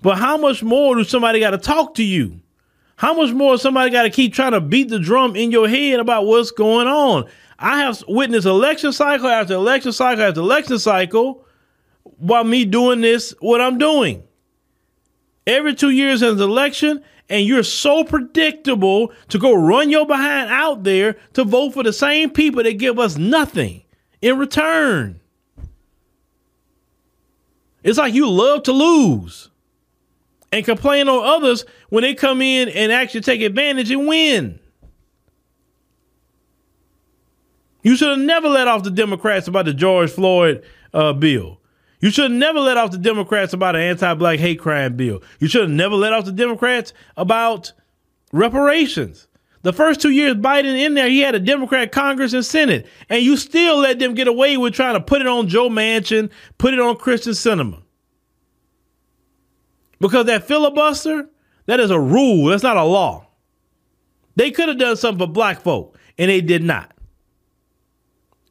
But 0.00 0.18
how 0.18 0.36
much 0.36 0.62
more 0.62 0.96
do 0.96 1.04
somebody 1.04 1.40
got 1.40 1.50
to 1.50 1.58
talk 1.58 1.94
to 1.96 2.04
you? 2.04 2.40
How 2.96 3.14
much 3.14 3.32
more 3.32 3.58
somebody 3.58 3.90
got 3.90 4.02
to 4.02 4.10
keep 4.10 4.34
trying 4.34 4.52
to 4.52 4.60
beat 4.60 4.88
the 4.88 4.98
drum 4.98 5.36
in 5.36 5.52
your 5.52 5.68
head 5.68 6.00
about 6.00 6.26
what's 6.26 6.50
going 6.50 6.88
on? 6.88 7.28
I 7.58 7.82
have 7.82 8.02
witnessed 8.08 8.46
election 8.46 8.92
cycle 8.92 9.28
after 9.28 9.54
election 9.54 9.92
cycle 9.92 10.24
after 10.24 10.40
election 10.40 10.78
cycle 10.78 11.44
while 12.02 12.44
me 12.44 12.64
doing 12.64 13.00
this, 13.00 13.34
what 13.40 13.60
I'm 13.60 13.78
doing 13.78 14.27
every 15.48 15.74
two 15.74 15.90
years 15.90 16.22
as 16.22 16.34
an 16.34 16.42
election, 16.42 17.02
and 17.28 17.44
you're 17.44 17.64
so 17.64 18.04
predictable 18.04 19.12
to 19.28 19.38
go 19.38 19.54
run 19.54 19.90
your 19.90 20.06
behind 20.06 20.50
out 20.50 20.84
there 20.84 21.16
to 21.32 21.42
vote 21.42 21.74
for 21.74 21.82
the 21.82 21.92
same 21.92 22.30
people 22.30 22.62
that 22.62 22.74
give 22.74 22.98
us 22.98 23.16
nothing 23.16 23.82
in 24.22 24.38
return. 24.38 25.20
It's 27.82 27.98
like 27.98 28.14
you 28.14 28.28
love 28.28 28.64
to 28.64 28.72
lose 28.72 29.50
and 30.52 30.64
complain 30.64 31.08
on 31.08 31.26
others 31.26 31.64
when 31.88 32.02
they 32.02 32.14
come 32.14 32.42
in 32.42 32.68
and 32.68 32.92
actually 32.92 33.20
take 33.22 33.40
advantage 33.40 33.90
and 33.90 34.06
win. 34.06 34.60
You 37.82 37.96
should 37.96 38.10
have 38.10 38.18
never 38.18 38.48
let 38.48 38.68
off 38.68 38.82
the 38.82 38.90
Democrats 38.90 39.48
about 39.48 39.64
the 39.64 39.72
George 39.72 40.10
Floyd 40.10 40.64
uh, 40.92 41.12
bill. 41.12 41.60
You 42.00 42.10
should 42.10 42.30
never 42.30 42.60
let 42.60 42.76
off 42.76 42.92
the 42.92 42.98
Democrats 42.98 43.52
about 43.52 43.74
an 43.74 43.82
anti-black 43.82 44.38
hate 44.38 44.60
crime 44.60 44.96
bill. 44.96 45.22
You 45.40 45.48
should 45.48 45.62
have 45.62 45.70
never 45.70 45.96
let 45.96 46.12
off 46.12 46.24
the 46.24 46.32
Democrats 46.32 46.92
about 47.16 47.72
reparations. 48.32 49.26
The 49.62 49.72
first 49.72 50.00
two 50.00 50.10
years 50.10 50.34
Biden 50.34 50.78
in 50.78 50.94
there, 50.94 51.08
he 51.08 51.20
had 51.20 51.34
a 51.34 51.40
Democrat 51.40 51.90
Congress 51.90 52.32
and 52.32 52.44
Senate, 52.44 52.86
and 53.08 53.22
you 53.22 53.36
still 53.36 53.78
let 53.78 53.98
them 53.98 54.14
get 54.14 54.28
away 54.28 54.56
with 54.56 54.74
trying 54.74 54.94
to 54.94 55.00
put 55.00 55.20
it 55.20 55.26
on 55.26 55.48
Joe 55.48 55.68
Manchin, 55.68 56.30
put 56.58 56.74
it 56.74 56.80
on 56.80 56.96
Kyrsten 56.96 57.34
Sinema. 57.34 57.82
Because 60.00 60.26
that 60.26 60.46
filibuster, 60.46 61.28
that 61.66 61.80
is 61.80 61.90
a 61.90 61.98
rule. 61.98 62.46
That's 62.46 62.62
not 62.62 62.76
a 62.76 62.84
law. 62.84 63.26
They 64.36 64.52
could 64.52 64.68
have 64.68 64.78
done 64.78 64.96
something 64.96 65.26
for 65.26 65.32
black 65.32 65.60
folk, 65.60 65.98
and 66.16 66.30
they 66.30 66.40
did 66.40 66.62
not. 66.62 66.92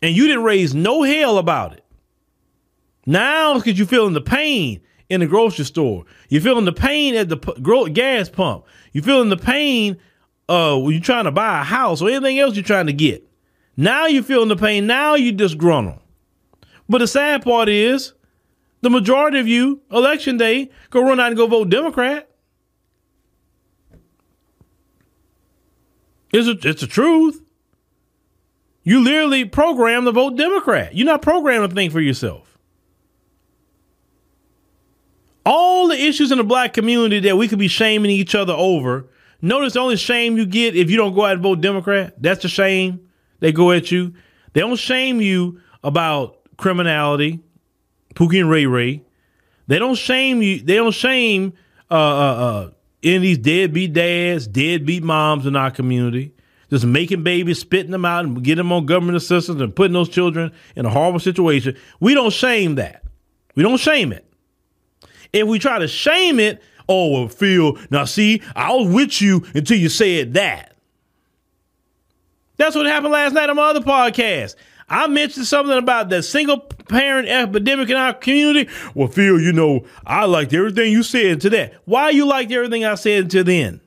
And 0.02 0.14
you 0.14 0.28
didn't 0.28 0.44
raise 0.44 0.76
no 0.76 1.04
hell 1.04 1.38
about 1.38 1.72
it. 1.72 1.86
Now, 3.08 3.54
because 3.56 3.80
you're 3.80 3.88
feeling 3.88 4.13
the 4.13 4.22
pain 4.22 4.82
in 5.10 5.22
the 5.22 5.28
grocery 5.28 5.63
store, 5.63 6.04
you're 6.28 6.41
feeling 6.41 6.65
the 6.65 6.74
pain 6.74 7.15
at 7.15 7.30
the 7.30 7.38
p- 7.38 7.89
gas 7.91 8.30
pump, 8.30 8.65
you're 8.91 9.04
feeling 9.04 9.30
the 9.30 9.38
pain 9.38 9.98
uh, 10.50 10.78
when 10.78 10.91
you're 10.91 11.02
trying 11.02 11.24
to 11.24 11.32
buy 11.32 11.62
a 11.62 11.63
house 11.63 12.02
or 12.02 12.10
anything 12.10 12.38
else 12.38 12.56
you're 12.56 12.65
trying 12.65 12.88
to 12.88 12.93
get. 12.93 13.26
Now 13.78 14.08
you're 14.08 14.24
feeling 14.24 14.50
the 14.50 14.58
pain. 14.58 14.88
Now 14.88 15.15
you 15.15 15.32
disgruntled. 15.32 16.02
But 16.89 16.98
the 16.98 17.08
sad 17.08 17.43
part 17.43 17.70
is, 17.70 18.13
the 18.82 18.89
majority 18.89 19.39
of 19.39 19.48
you, 19.48 19.82
election 19.89 20.36
day, 20.38 20.70
go 20.89 21.02
run 21.02 21.20
out 21.20 21.28
and 21.28 21.38
go 21.38 21.48
vote 21.48 21.70
Democrat. 21.70 22.30
It's 26.34 26.48
a, 26.48 26.70
it's 26.70 26.82
the 26.82 26.88
truth. 26.88 27.41
You 28.84 29.02
literally 29.02 29.46
program 29.46 30.04
to 30.06 30.12
vote 30.12 30.38
Democrat. 30.38 30.93
You're 30.93 31.06
not 31.06 31.22
programmed 31.22 31.72
a 31.72 31.74
thing 31.74 31.89
for 31.89 32.02
yourself. 32.02 32.47
All 35.50 35.88
the 35.88 35.96
issues 35.96 36.34
in 36.34 36.40
the 36.40 36.44
black 36.44 36.74
community 36.74 37.22
that 37.22 37.38
we 37.38 37.48
could 37.48 37.58
be 37.58 37.70
shaming 37.70 38.12
each 38.12 38.36
other 38.36 38.52
over. 38.52 39.08
Notice 39.42 39.74
the 39.74 39.80
only 39.80 39.96
shame 39.96 40.36
you 40.36 40.46
get 40.46 40.76
if 40.76 40.92
you 40.92 40.98
don't 40.98 41.16
go 41.16 41.24
out 41.24 41.36
and 41.36 41.42
vote 41.42 41.62
Democrat. 41.62 42.22
That's 42.22 42.42
the 42.42 42.50
shame 42.50 43.08
they 43.40 43.54
go 43.54 43.72
at 43.72 43.90
you. 43.90 44.14
They 44.52 44.60
don't 44.60 44.76
shame 44.76 45.22
you 45.22 45.62
about 45.86 46.40
criminality, 46.58 47.40
Pookie 48.14 48.42
and 48.42 48.50
Ray 48.50 48.66
Ray. 48.66 49.04
They 49.68 49.80
don't 49.80 49.96
shame 49.96 50.42
you. 50.42 50.60
They 50.60 50.76
don't 50.76 50.92
shame 50.92 51.54
uh, 51.90 51.94
uh, 51.94 51.98
uh, 52.36 52.72
in 53.02 53.22
these 53.22 53.38
deadbeat 53.38 53.94
dads, 53.94 54.48
deadbeat 54.48 55.02
moms 55.02 55.46
in 55.46 55.56
our 55.56 55.72
community, 55.72 56.34
just 56.70 56.86
making 56.86 57.24
babies, 57.24 57.60
spitting 57.60 57.92
them 57.92 58.04
out, 58.04 58.26
and 58.26 58.44
getting 58.44 58.58
them 58.58 58.74
on 58.74 58.86
government 58.86 59.16
assistance 59.16 59.62
and 59.62 59.74
putting 59.74 59.94
those 59.94 60.10
children 60.10 60.52
in 60.76 60.86
a 60.86 60.90
horrible 60.90 61.22
situation. 61.22 61.78
We 62.02 62.14
don't 62.16 62.34
shame 62.34 62.76
that. 62.76 63.06
We 63.56 63.64
don't 63.64 63.78
shame 63.78 64.12
it. 64.12 64.27
If 65.34 65.48
we 65.48 65.60
try 65.60 65.80
to 65.80 65.88
shame 65.88 66.40
it, 66.40 66.62
oh, 66.88 67.28
Phil, 67.28 67.78
now 67.90 68.06
see, 68.06 68.42
I 68.56 68.74
was 68.74 68.88
with 68.88 69.22
you 69.22 69.46
until 69.54 69.78
you 69.78 69.90
said 69.90 70.34
that. 70.36 70.76
That's 72.58 72.76
what 72.76 72.88
happened 72.88 73.13
last 73.13 73.34
night 73.34 73.50
on 73.50 73.56
my 73.56 73.70
other 73.70 73.82
podcast. 73.82 74.56
I 74.90 75.08
mentioned 75.08 75.46
something 75.46 75.78
about 75.78 76.10
the 76.10 76.24
single 76.24 76.60
parent 76.60 77.28
epidemic 77.28 77.90
in 77.90 77.98
our 77.98 78.13
community. 78.13 78.70
Well, 78.96 79.10
Phil, 79.10 79.40
you 79.40 79.52
know, 79.52 79.86
I 80.06 80.26
liked 80.26 80.54
everything 80.54 80.92
you 80.92 81.04
said 81.04 81.42
to 81.42 81.50
that. 81.52 81.74
Why 81.86 82.10
you 82.10 82.26
liked 82.26 82.52
everything 82.52 82.86
I 82.86 82.96
said 82.96 83.30
to 83.32 83.44
then? 83.44 83.82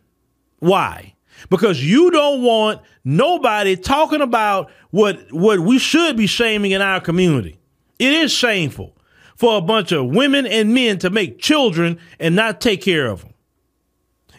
Why? 0.59 1.14
Because 1.48 1.83
you 1.83 2.11
don't 2.11 2.42
want 2.42 2.83
nobody 3.03 3.76
talking 3.76 4.20
about 4.20 4.70
what 4.90 5.33
what 5.33 5.61
we 5.61 5.79
should 5.79 6.18
be 6.18 6.26
shaming 6.26 6.72
in 6.72 6.83
our 6.83 7.00
community. 7.00 7.59
It 7.98 8.12
is 8.12 8.31
shameful 8.31 8.94
for 9.40 9.59
a 9.59 9.61
bunch 9.61 9.90
of 9.90 10.07
women 10.07 10.46
and 10.46 10.72
men 10.72 10.98
to 10.98 11.11
make 11.11 11.38
children 11.40 11.98
and 12.20 12.37
not 12.37 12.61
take 12.61 12.83
care 12.83 13.07
of 13.07 13.22
them. 13.22 13.35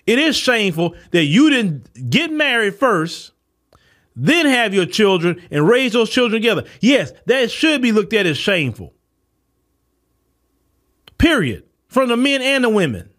It 0.08 0.18
is 0.18 0.38
shameful 0.38 0.96
that 1.12 1.26
you 1.26 1.50
didn't 1.50 2.10
get 2.10 2.32
married 2.32 2.76
first 2.76 3.32
then 4.16 4.46
have 4.46 4.74
your 4.74 4.86
children 4.86 5.42
and 5.52 5.68
raise 5.68 5.94
those 5.94 6.10
children 6.10 6.42
together. 6.42 6.66
Yes, 6.80 7.14
that 7.28 7.50
should 7.52 7.82
be 7.82 7.92
looked 7.92 8.14
at 8.14 8.26
as 8.26 8.38
shameful. 8.38 8.94
Period. 11.18 11.64
From 11.88 12.10
the 12.10 12.18
men 12.18 12.42
and 12.42 12.64
the 12.64 12.70
women. 12.70 13.10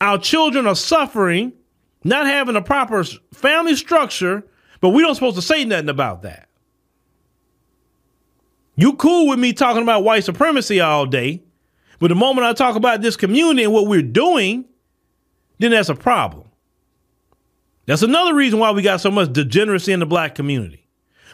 Our 0.00 0.18
children 0.18 0.66
are 0.66 0.74
suffering, 0.74 1.52
not 2.02 2.26
having 2.26 2.56
a 2.56 2.62
proper 2.62 3.04
family 3.32 3.76
structure, 3.76 4.44
but 4.80 4.90
we 4.90 5.02
don't 5.02 5.14
supposed 5.14 5.36
to 5.36 5.42
say 5.42 5.64
nothing 5.64 5.88
about 5.88 6.22
that. 6.22 6.48
You 8.76 8.94
cool 8.94 9.28
with 9.28 9.38
me 9.38 9.52
talking 9.52 9.82
about 9.82 10.04
white 10.04 10.24
supremacy 10.24 10.80
all 10.80 11.06
day, 11.06 11.42
but 12.00 12.08
the 12.08 12.14
moment 12.14 12.46
I 12.46 12.52
talk 12.52 12.76
about 12.76 13.02
this 13.02 13.16
community 13.16 13.64
and 13.64 13.72
what 13.72 13.86
we're 13.86 14.02
doing, 14.02 14.64
then 15.58 15.70
that's 15.70 15.88
a 15.88 15.94
problem. 15.94 16.48
That's 17.86 18.02
another 18.02 18.34
reason 18.34 18.58
why 18.58 18.70
we 18.72 18.82
got 18.82 19.00
so 19.00 19.10
much 19.10 19.32
degeneracy 19.32 19.92
in 19.92 20.00
the 20.00 20.06
black 20.06 20.34
community. 20.34 20.80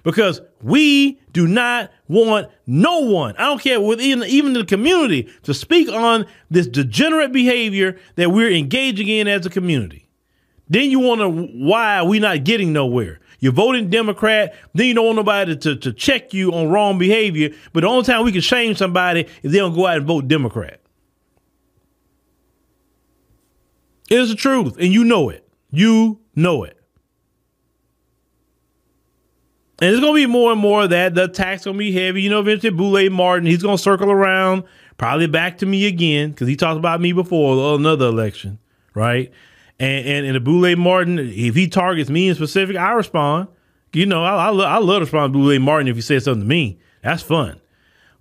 Because 0.03 0.40
we 0.62 1.20
do 1.33 1.46
not 1.46 1.90
want 2.09 2.48
no 2.66 3.00
one, 3.00 3.37
I 3.37 3.42
don't 3.42 3.61
care 3.61 3.81
within 3.81 4.22
even 4.24 4.55
the 4.55 4.64
community, 4.64 5.31
to 5.42 5.53
speak 5.53 5.88
on 5.90 6.26
this 6.50 6.66
degenerate 6.66 7.33
behavior 7.33 7.98
that 8.16 8.31
we're 8.31 8.50
engaging 8.50 9.09
in 9.09 9.29
as 9.29 9.44
a 9.44 9.50
community. 9.50 10.09
Then 10.68 10.90
you 10.90 11.00
wonder 11.00 11.29
why 11.29 12.03
we 12.03 12.18
not 12.18 12.44
getting 12.44 12.72
nowhere. 12.72 13.20
You're 13.40 13.53
voting 13.53 13.88
Democrat, 13.88 14.55
then 14.74 14.87
you 14.87 14.94
don't 14.94 15.07
want 15.07 15.16
nobody 15.16 15.57
to, 15.57 15.76
to 15.76 15.92
check 15.92 16.33
you 16.35 16.53
on 16.53 16.68
wrong 16.68 16.98
behavior. 16.98 17.50
But 17.72 17.81
the 17.81 17.88
only 17.88 18.05
time 18.05 18.24
we 18.24 18.33
can 18.33 18.42
shame 18.42 18.74
somebody 18.74 19.26
is 19.42 19.53
they 19.53 19.59
don't 19.59 19.74
go 19.74 19.87
out 19.87 19.96
and 19.96 20.07
vote 20.07 20.29
Democrat. 20.29 20.81
It 24.11 24.18
is 24.18 24.29
the 24.29 24.35
truth, 24.35 24.76
and 24.79 24.92
you 24.92 25.05
know 25.05 25.31
it. 25.31 25.48
You 25.70 26.20
know 26.35 26.64
it. 26.64 26.76
And 29.81 29.90
it's 29.90 30.00
to 30.12 30.14
be 30.14 30.26
more 30.26 30.53
and 30.53 30.61
more 30.61 30.83
of 30.83 30.90
that. 30.90 31.14
The 31.14 31.24
attack's 31.24 31.62
to 31.62 31.72
be 31.72 31.92
heavy. 31.92 32.20
You 32.20 32.29
know, 32.29 32.40
eventually 32.40 32.70
Boulay 32.70 33.09
Martin, 33.09 33.46
he's 33.46 33.62
to 33.62 33.83
circle 33.83 34.11
around, 34.11 34.64
probably 34.98 35.26
back 35.26 35.59
to 35.59 35.66
me 35.66 35.87
again, 35.87 36.31
because 36.31 36.48
he 36.48 36.57
talked 36.57 36.76
about 36.76 37.00
me 37.00 37.12
before 37.12 37.74
another 37.76 38.07
election, 38.07 38.59
right? 38.92 39.33
And, 39.81 40.07
and, 40.07 40.37
and 40.37 40.45
Boule 40.45 40.77
Martin, 40.77 41.19
if 41.19 41.55
he 41.55 41.66
targets 41.66 42.11
me 42.11 42.29
in 42.29 42.35
specific, 42.35 42.77
I 42.77 42.93
respond. 42.93 43.49
You 43.95 44.05
know, 44.05 44.23
I, 44.23 44.51
I, 44.51 44.51
I 44.51 44.79
love 44.79 44.97
to 44.97 45.01
respond 45.01 45.33
to 45.33 45.38
Boule 45.38 45.59
Martin 45.59 45.88
if 45.88 45.97
he 45.97 46.03
says 46.03 46.25
something 46.25 46.43
to 46.43 46.47
me. 46.47 46.79
That's 47.03 47.23
fun. 47.23 47.61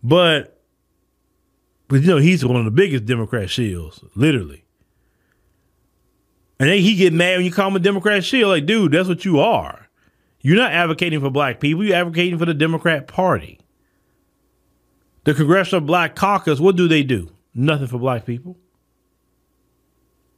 But, 0.01 0.63
but 1.89 2.01
you 2.01 2.07
know, 2.07 2.17
he's 2.17 2.45
one 2.45 2.55
of 2.55 2.63
the 2.63 2.71
biggest 2.71 3.05
Democrat 3.05 3.49
shills, 3.49 4.01
literally. 4.15 4.63
And 6.61 6.69
then 6.69 6.79
he 6.79 6.95
get 6.95 7.11
mad 7.11 7.37
when 7.37 7.45
you 7.45 7.51
call 7.51 7.67
him 7.67 7.75
a 7.75 7.79
Democrat 7.79 8.23
shill. 8.23 8.47
Like, 8.47 8.65
dude, 8.65 8.93
that's 8.93 9.09
what 9.09 9.25
you 9.25 9.39
are. 9.39 9.89
You're 10.41 10.57
not 10.57 10.71
advocating 10.71 11.19
for 11.19 11.29
black 11.29 11.59
people. 11.59 11.83
You're 11.83 11.97
advocating 11.97 12.39
for 12.39 12.45
the 12.45 12.53
Democrat 12.53 13.07
Party. 13.07 13.59
The 15.25 15.33
Congressional 15.33 15.81
Black 15.81 16.15
Caucus, 16.15 16.61
what 16.61 16.77
do 16.77 16.87
they 16.87 17.03
do? 17.03 17.29
Nothing 17.53 17.87
for 17.87 17.99
black 17.99 18.25
people. 18.25 18.57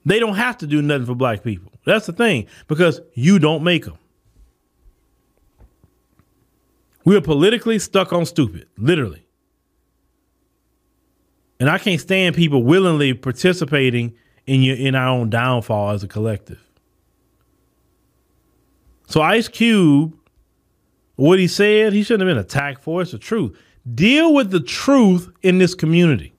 They 0.05 0.19
don't 0.19 0.35
have 0.35 0.57
to 0.59 0.67
do 0.67 0.81
nothing 0.81 1.05
for 1.05 1.15
black 1.15 1.43
people. 1.43 1.71
That's 1.85 2.07
the 2.07 2.13
thing, 2.13 2.47
because 2.67 3.01
you 3.13 3.39
don't 3.39 3.63
make 3.63 3.85
them. 3.85 3.97
We're 7.03 7.21
politically 7.21 7.79
stuck 7.79 8.13
on 8.13 8.25
stupid, 8.25 8.67
literally. 8.77 9.25
And 11.59 11.69
I 11.69 11.77
can't 11.77 12.01
stand 12.01 12.35
people 12.35 12.63
willingly 12.63 13.13
participating 13.13 14.15
in 14.47 14.63
your 14.63 14.75
in 14.75 14.95
our 14.95 15.07
own 15.07 15.29
downfall 15.29 15.91
as 15.91 16.03
a 16.03 16.07
collective. 16.07 16.59
So 19.07 19.21
Ice 19.21 19.47
Cube, 19.47 20.17
what 21.15 21.37
he 21.37 21.47
said, 21.47 21.93
he 21.93 22.01
shouldn't 22.03 22.27
have 22.27 22.35
been 22.35 22.43
attacked 22.43 22.81
for. 22.81 23.01
It's 23.01 23.11
the 23.11 23.19
truth. 23.19 23.57
Deal 23.93 24.33
with 24.33 24.51
the 24.51 24.59
truth 24.59 25.31
in 25.41 25.57
this 25.57 25.75
community. 25.75 26.33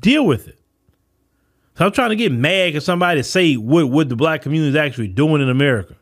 Deal 0.00 0.26
with 0.26 0.48
it. 0.48 0.57
So 1.78 1.86
I'm 1.86 1.92
trying 1.92 2.10
to 2.10 2.16
get 2.16 2.32
mad 2.32 2.70
because 2.70 2.84
somebody 2.84 3.20
to 3.20 3.24
say 3.24 3.54
what, 3.54 3.88
what 3.88 4.08
the 4.08 4.16
black 4.16 4.42
community 4.42 4.70
is 4.70 4.74
actually 4.74 5.06
doing 5.06 5.40
in 5.40 5.48
America. 5.48 5.94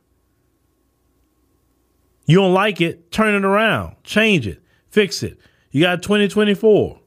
You 2.25 2.37
don't 2.37 2.55
like 2.55 2.81
it, 2.81 3.13
turn 3.13 3.35
it 3.35 3.45
around, 3.45 3.97
change 4.03 4.47
it, 4.47 4.63
fix 4.89 5.23
it. 5.23 5.39
You 5.73 5.83
got 5.83 6.03
2024. 6.03 6.99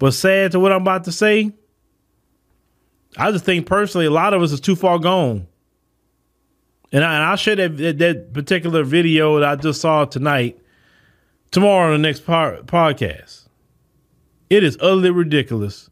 But 0.00 0.14
sad 0.14 0.50
to 0.50 0.58
what 0.58 0.72
I'm 0.72 0.82
about 0.82 1.04
to 1.04 1.12
say, 1.12 1.52
I 3.16 3.30
just 3.30 3.44
think 3.44 3.66
personally, 3.66 4.06
a 4.06 4.10
lot 4.10 4.34
of 4.34 4.42
us 4.42 4.50
is 4.50 4.58
too 4.58 4.74
far 4.74 4.98
gone. 4.98 5.46
And, 6.90 7.04
I, 7.04 7.14
and 7.14 7.22
I'll 7.22 7.36
share 7.36 7.54
that, 7.54 7.98
that 7.98 8.32
particular 8.32 8.82
video 8.82 9.38
that 9.38 9.48
I 9.48 9.54
just 9.54 9.80
saw 9.80 10.06
tonight, 10.06 10.58
tomorrow 11.52 11.94
on 11.94 12.02
the 12.02 12.08
next 12.08 12.26
par- 12.26 12.62
podcast. 12.64 13.46
It 14.50 14.64
is 14.64 14.76
utterly 14.80 15.10
ridiculous 15.10 15.88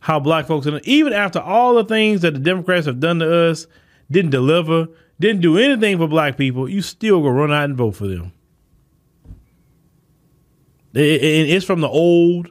how 0.00 0.20
black 0.20 0.46
folks, 0.46 0.66
even 0.84 1.12
after 1.12 1.40
all 1.40 1.74
the 1.74 1.84
things 1.84 2.20
that 2.22 2.34
the 2.34 2.40
Democrats 2.40 2.86
have 2.86 3.00
done 3.00 3.18
to 3.18 3.50
us, 3.50 3.66
didn't 4.10 4.30
deliver, 4.30 4.88
didn't 5.20 5.42
do 5.42 5.58
anything 5.58 5.98
for 5.98 6.06
black 6.06 6.36
people, 6.36 6.68
you 6.68 6.82
still 6.82 7.20
go 7.20 7.28
run 7.28 7.52
out 7.52 7.64
and 7.64 7.76
vote 7.76 7.96
for 7.96 8.06
them. 8.06 8.32
And 10.94 11.04
it's 11.04 11.64
from 11.64 11.80
the 11.80 11.88
old 11.88 12.48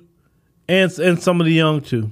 and 0.70 0.92
and 1.00 1.22
some 1.22 1.42
of 1.42 1.46
the 1.46 1.54
young 1.54 1.82
too. 1.82 2.12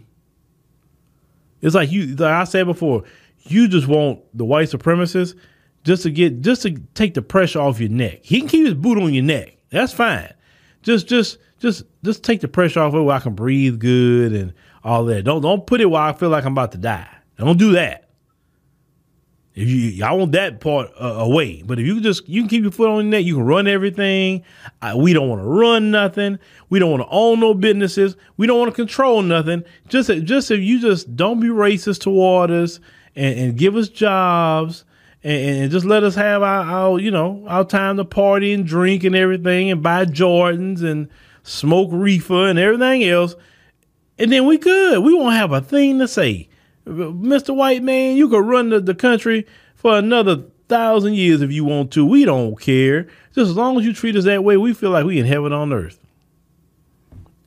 It's 1.62 1.76
like 1.76 1.91
you, 1.91 2.15
like 2.15 2.32
I 2.32 2.43
said 2.43 2.65
before, 2.65 3.04
you 3.43 3.67
just 3.67 3.88
want 3.88 4.21
the 4.34 4.45
white 4.45 4.69
supremacists 4.69 5.36
just 5.84 6.04
to 6.04 6.12
get, 6.12 6.41
just 6.41 6.63
to 6.63 6.80
take 6.93 7.13
the 7.13 7.21
pressure 7.21 7.60
off 7.60 7.80
your 7.80 7.89
neck. 7.89 8.19
He 8.24 8.39
can 8.39 8.50
keep 8.50 8.65
his 8.65 8.74
boot 8.74 8.98
on 8.98 9.13
your 9.13 9.24
neck. 9.24 9.58
That's 9.69 9.93
fine. 9.93 10.34
Just, 10.86 11.08
just, 11.08 11.39
just, 11.60 11.84
just 12.04 12.24
take 12.24 12.41
the 12.41 12.48
pressure 12.48 12.80
off 12.80 12.93
of 12.93 13.02
it 13.02 13.04
where 13.04 13.15
I 13.15 13.19
can 13.19 13.34
breathe 13.34 13.80
good 13.80 14.32
and 14.32 14.54
all 14.84 15.04
that. 15.06 15.24
Don't 15.24 15.41
don't 15.41 15.65
put 15.65 15.82
it 15.82 15.88
where 15.88 16.04
I 16.04 16.13
feel 16.13 16.30
like 16.30 16.45
I'm 16.45 16.54
about 16.54 16.71
to 16.74 16.78
die. 16.78 17.10
Don't 17.38 17.58
do 17.58 17.71
that. 17.74 18.04
If 19.56 19.67
you, 19.67 20.06
I 20.06 20.12
want 20.12 20.34
that 20.34 20.60
part 20.60 20.91
uh, 21.02 21.06
away. 21.06 21.63
But 21.63 21.80
if 21.80 21.88
you 21.88 22.00
just 22.02 22.30
you 22.30 22.41
can 22.43 22.50
keep 22.50 22.62
your 22.62 22.71
foot 22.71 22.89
on 22.89 22.98
the 22.98 23.04
net, 23.04 23.24
you 23.24 23.36
can 23.36 23.45
run 23.45 23.67
everything. 23.67 24.43
I, 24.82 24.95
we 24.95 25.12
don't 25.12 25.28
want 25.28 25.41
to 25.41 25.48
run 25.48 25.89
nothing. 25.89 26.38
We 26.69 26.78
don't 26.78 26.91
want 26.91 27.02
to 27.02 27.10
own 27.10 27.39
no 27.39 27.56
businesses. 27.56 28.15
We 28.38 28.45
don't 28.45 28.60
want 28.60 28.71
to 28.71 28.76
control 28.76 29.24
nothing. 29.24 29.63
Just 29.88 30.10
just 30.24 30.52
if 30.52 30.60
you 30.60 30.80
just 30.80 31.15
don't 31.15 31.39
be 31.39 31.48
racist 31.48 32.02
toward 32.02 32.52
us 32.52 32.80
and, 33.15 33.39
and 33.39 33.58
give 33.58 33.76
us 33.76 33.89
jobs 33.89 34.86
and, 35.25 35.63
and, 35.63 35.71
just 35.71 35.88
let 35.88 36.03
us 36.03 36.13
have 36.13 36.43
our, 36.43 36.61
our 36.63 36.99
you 36.99 37.09
know 37.09 37.43
our 37.47 37.65
time 37.65 37.97
to 37.97 38.05
party 38.05 38.53
and 38.53 38.65
drink 38.65 39.03
and 39.03 39.15
everything 39.15 39.71
and 39.71 39.81
buy 39.81 40.05
Jordans 40.05 40.83
and 40.83 41.09
smoke 41.41 41.89
reefer 41.91 42.47
and 42.47 42.59
everything 42.59 43.03
else, 43.03 43.35
and 44.19 44.31
then 44.31 44.45
we 44.45 44.59
good. 44.59 45.03
We 45.03 45.15
won't 45.15 45.35
have 45.35 45.51
a 45.51 45.61
thing 45.61 45.99
to 45.99 46.07
say. 46.07 46.47
Mr. 46.85 47.55
White 47.55 47.81
Man, 47.81 48.15
you 48.15 48.29
could 48.29 48.45
run 48.45 48.69
the, 48.69 48.79
the 48.79 48.93
country 48.93 49.47
for 49.73 49.97
another 49.97 50.43
thousand 50.67 51.15
years 51.15 51.41
if 51.41 51.51
you 51.51 51.65
want 51.65 51.91
to. 51.93 52.05
We 52.05 52.23
don't 52.23 52.59
care. 52.59 53.07
Just 53.33 53.49
as 53.49 53.55
long 53.55 53.79
as 53.79 53.85
you 53.85 53.93
treat 53.93 54.15
us 54.15 54.25
that 54.25 54.43
way, 54.43 54.57
we 54.57 54.73
feel 54.73 54.91
like 54.91 55.05
we 55.05 55.19
in 55.19 55.25
heaven 55.25 55.51
on 55.51 55.73
earth. 55.73 55.99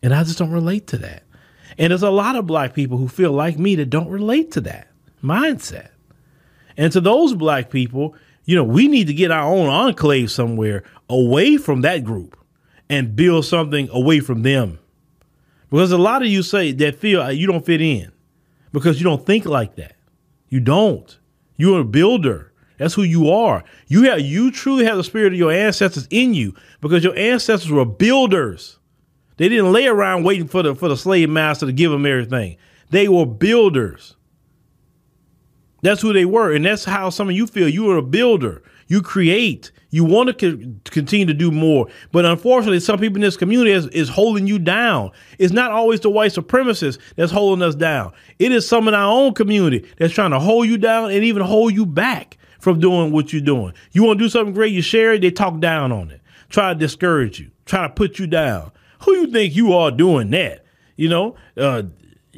And 0.02 0.12
I 0.12 0.24
just 0.24 0.38
don't 0.38 0.50
relate 0.50 0.88
to 0.88 0.98
that. 0.98 1.22
And 1.78 1.92
there's 1.92 2.02
a 2.02 2.10
lot 2.10 2.34
of 2.34 2.46
black 2.46 2.74
people 2.74 2.98
who 2.98 3.06
feel 3.06 3.32
like 3.32 3.56
me 3.56 3.76
that 3.76 3.86
don't 3.86 4.08
relate 4.08 4.50
to 4.52 4.60
that 4.62 4.88
mindset. 5.22 5.90
And 6.78 6.92
to 6.92 7.00
those 7.00 7.34
black 7.34 7.70
people, 7.70 8.14
you 8.44 8.56
know, 8.56 8.64
we 8.64 8.88
need 8.88 9.08
to 9.08 9.14
get 9.14 9.30
our 9.30 9.52
own 9.52 9.68
enclave 9.68 10.30
somewhere 10.30 10.84
away 11.10 11.58
from 11.58 11.82
that 11.82 12.04
group 12.04 12.38
and 12.88 13.14
build 13.14 13.44
something 13.44 13.90
away 13.90 14.20
from 14.20 14.42
them. 14.42 14.78
Because 15.70 15.92
a 15.92 15.98
lot 15.98 16.22
of 16.22 16.28
you 16.28 16.42
say 16.42 16.72
that 16.72 16.94
feel 16.94 17.20
uh, 17.20 17.28
you 17.28 17.46
don't 17.46 17.66
fit 17.66 17.82
in 17.82 18.10
because 18.72 18.98
you 18.98 19.04
don't 19.04 19.26
think 19.26 19.44
like 19.44 19.74
that. 19.76 19.96
You 20.48 20.60
don't. 20.60 21.18
You're 21.56 21.80
a 21.80 21.84
builder. 21.84 22.52
That's 22.78 22.94
who 22.94 23.02
you 23.02 23.28
are. 23.28 23.64
You 23.88 24.04
have 24.04 24.20
you 24.20 24.50
truly 24.50 24.84
have 24.84 24.96
the 24.96 25.04
spirit 25.04 25.32
of 25.32 25.38
your 25.38 25.52
ancestors 25.52 26.06
in 26.10 26.32
you 26.32 26.54
because 26.80 27.02
your 27.02 27.16
ancestors 27.18 27.70
were 27.70 27.84
builders. 27.84 28.78
They 29.36 29.48
didn't 29.48 29.72
lay 29.72 29.86
around 29.86 30.24
waiting 30.24 30.48
for 30.48 30.62
the 30.62 30.74
for 30.74 30.88
the 30.88 30.96
slave 30.96 31.28
master 31.28 31.66
to 31.66 31.72
give 31.72 31.90
them 31.90 32.06
everything. 32.06 32.56
They 32.90 33.08
were 33.08 33.26
builders. 33.26 34.14
That's 35.82 36.02
who 36.02 36.12
they 36.12 36.24
were, 36.24 36.52
and 36.52 36.64
that's 36.64 36.84
how 36.84 37.10
some 37.10 37.28
of 37.28 37.36
you 37.36 37.46
feel. 37.46 37.68
You 37.68 37.90
are 37.90 37.96
a 37.96 38.02
builder. 38.02 38.62
You 38.88 39.02
create. 39.02 39.70
You 39.90 40.04
want 40.04 40.38
to 40.38 40.56
co- 40.56 40.90
continue 40.90 41.26
to 41.26 41.34
do 41.34 41.50
more. 41.50 41.88
But 42.10 42.24
unfortunately, 42.24 42.80
some 42.80 42.98
people 42.98 43.16
in 43.16 43.22
this 43.22 43.36
community 43.36 43.70
is, 43.70 43.86
is 43.88 44.08
holding 44.08 44.46
you 44.46 44.58
down. 44.58 45.12
It's 45.38 45.52
not 45.52 45.70
always 45.70 46.00
the 46.00 46.10
white 46.10 46.32
supremacists 46.32 46.98
that's 47.16 47.32
holding 47.32 47.62
us 47.62 47.74
down. 47.74 48.12
It 48.38 48.52
is 48.52 48.66
some 48.66 48.88
in 48.88 48.94
our 48.94 49.10
own 49.10 49.34
community 49.34 49.88
that's 49.98 50.12
trying 50.12 50.32
to 50.32 50.40
hold 50.40 50.66
you 50.66 50.78
down 50.78 51.10
and 51.10 51.22
even 51.24 51.42
hold 51.42 51.74
you 51.74 51.86
back 51.86 52.38
from 52.58 52.80
doing 52.80 53.12
what 53.12 53.32
you're 53.32 53.42
doing. 53.42 53.72
You 53.92 54.02
want 54.02 54.18
to 54.18 54.24
do 54.24 54.28
something 54.28 54.54
great, 54.54 54.72
you 54.72 54.82
share 54.82 55.14
it, 55.14 55.20
they 55.20 55.30
talk 55.30 55.60
down 55.60 55.92
on 55.92 56.10
it. 56.10 56.20
Try 56.48 56.72
to 56.72 56.78
discourage 56.78 57.38
you, 57.38 57.50
try 57.66 57.86
to 57.86 57.92
put 57.92 58.18
you 58.18 58.26
down. 58.26 58.72
Who 59.04 59.12
you 59.12 59.30
think 59.30 59.54
you 59.54 59.74
are 59.74 59.90
doing 59.90 60.30
that? 60.30 60.64
You 60.96 61.08
know, 61.08 61.36
uh, 61.56 61.84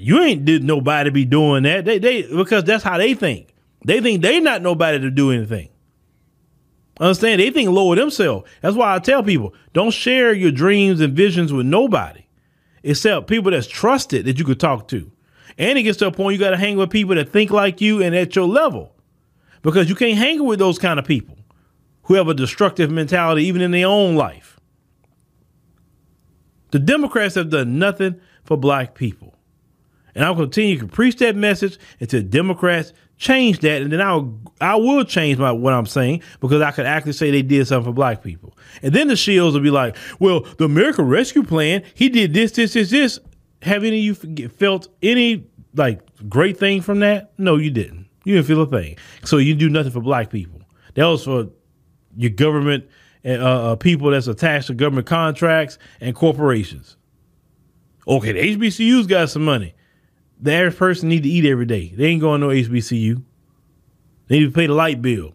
you 0.00 0.22
ain't 0.22 0.46
did 0.46 0.64
nobody 0.64 1.10
be 1.10 1.26
doing 1.26 1.64
that. 1.64 1.84
They 1.84 1.98
they 1.98 2.22
because 2.22 2.64
that's 2.64 2.82
how 2.82 2.96
they 2.96 3.14
think. 3.14 3.54
They 3.84 4.00
think 4.00 4.22
they 4.22 4.40
not 4.40 4.62
nobody 4.62 4.98
to 4.98 5.10
do 5.10 5.30
anything. 5.30 5.68
Understand? 6.98 7.40
They 7.40 7.50
think 7.50 7.70
lower 7.70 7.96
themselves. 7.96 8.48
That's 8.62 8.76
why 8.76 8.94
I 8.94 8.98
tell 8.98 9.22
people 9.22 9.54
don't 9.72 9.90
share 9.90 10.32
your 10.32 10.52
dreams 10.52 11.00
and 11.00 11.14
visions 11.14 11.52
with 11.52 11.66
nobody 11.66 12.24
except 12.82 13.26
people 13.26 13.50
that's 13.50 13.66
trusted 13.66 14.24
that 14.24 14.38
you 14.38 14.44
could 14.44 14.60
talk 14.60 14.88
to. 14.88 15.10
And 15.58 15.78
it 15.78 15.82
gets 15.82 15.98
to 15.98 16.06
a 16.06 16.12
point 16.12 16.34
you 16.34 16.40
got 16.40 16.50
to 16.50 16.56
hang 16.56 16.76
with 16.76 16.90
people 16.90 17.14
that 17.14 17.30
think 17.30 17.50
like 17.50 17.80
you 17.80 18.02
and 18.02 18.14
at 18.14 18.34
your 18.34 18.46
level 18.46 18.94
because 19.62 19.88
you 19.88 19.94
can't 19.94 20.16
hang 20.16 20.44
with 20.44 20.58
those 20.58 20.78
kind 20.78 20.98
of 20.98 21.04
people 21.04 21.36
who 22.04 22.14
have 22.14 22.28
a 22.28 22.34
destructive 22.34 22.90
mentality 22.90 23.44
even 23.44 23.60
in 23.60 23.70
their 23.70 23.86
own 23.86 24.16
life. 24.16 24.58
The 26.70 26.78
Democrats 26.78 27.34
have 27.34 27.50
done 27.50 27.78
nothing 27.78 28.20
for 28.44 28.56
black 28.56 28.94
people. 28.94 29.29
And 30.14 30.24
I'll 30.24 30.36
continue 30.36 30.78
to 30.78 30.86
preach 30.86 31.16
that 31.18 31.36
message 31.36 31.78
until 32.00 32.22
Democrats 32.22 32.92
change 33.20 33.58
that, 33.60 33.82
and 33.82 33.92
then 33.92 34.00
I'll 34.00 34.40
I 34.60 34.74
will 34.76 35.04
change 35.04 35.38
my 35.38 35.52
what 35.52 35.74
I'm 35.74 35.86
saying 35.86 36.22
because 36.40 36.62
I 36.62 36.72
could 36.72 36.86
actually 36.86 37.12
say 37.12 37.30
they 37.30 37.42
did 37.42 37.66
something 37.68 37.92
for 37.92 37.94
black 37.94 38.22
people. 38.22 38.56
And 38.82 38.92
then 38.92 39.08
the 39.08 39.14
shills 39.14 39.52
will 39.52 39.60
be 39.60 39.70
like, 39.70 39.96
well, 40.18 40.40
the 40.58 40.64
American 40.64 41.06
Rescue 41.06 41.44
Plan, 41.44 41.84
he 41.94 42.08
did 42.08 42.34
this, 42.34 42.52
this, 42.52 42.72
this, 42.72 42.90
this. 42.90 43.20
Have 43.62 43.84
any 43.84 44.08
of 44.08 44.24
you 44.24 44.48
felt 44.48 44.88
any 45.02 45.46
like 45.74 46.00
great 46.28 46.56
thing 46.56 46.80
from 46.80 47.00
that? 47.00 47.32
No, 47.38 47.56
you 47.56 47.70
didn't. 47.70 48.08
You 48.24 48.34
didn't 48.34 48.46
feel 48.46 48.62
a 48.62 48.66
thing. 48.66 48.96
So 49.24 49.36
you 49.36 49.54
do 49.54 49.68
nothing 49.68 49.92
for 49.92 50.00
black 50.00 50.30
people. 50.30 50.62
That 50.94 51.04
was 51.04 51.24
for 51.24 51.50
your 52.16 52.30
government 52.30 52.88
and 53.22 53.42
uh, 53.42 53.72
uh, 53.72 53.76
people 53.76 54.10
that's 54.10 54.26
attached 54.26 54.68
to 54.68 54.74
government 54.74 55.06
contracts 55.06 55.78
and 56.00 56.14
corporations. 56.14 56.96
Okay, 58.08 58.32
the 58.32 58.56
HBCU's 58.56 59.06
got 59.06 59.28
some 59.28 59.44
money. 59.44 59.74
The 60.40 60.52
average 60.52 60.76
person 60.76 61.08
need 61.08 61.22
to 61.24 61.28
eat 61.28 61.44
every 61.44 61.66
day. 61.66 61.92
They 61.94 62.06
ain't 62.06 62.20
going 62.20 62.40
no 62.40 62.48
HBCU. 62.48 63.22
They 64.28 64.38
need 64.38 64.46
to 64.46 64.52
pay 64.52 64.66
the 64.66 64.74
light 64.74 65.02
bill. 65.02 65.34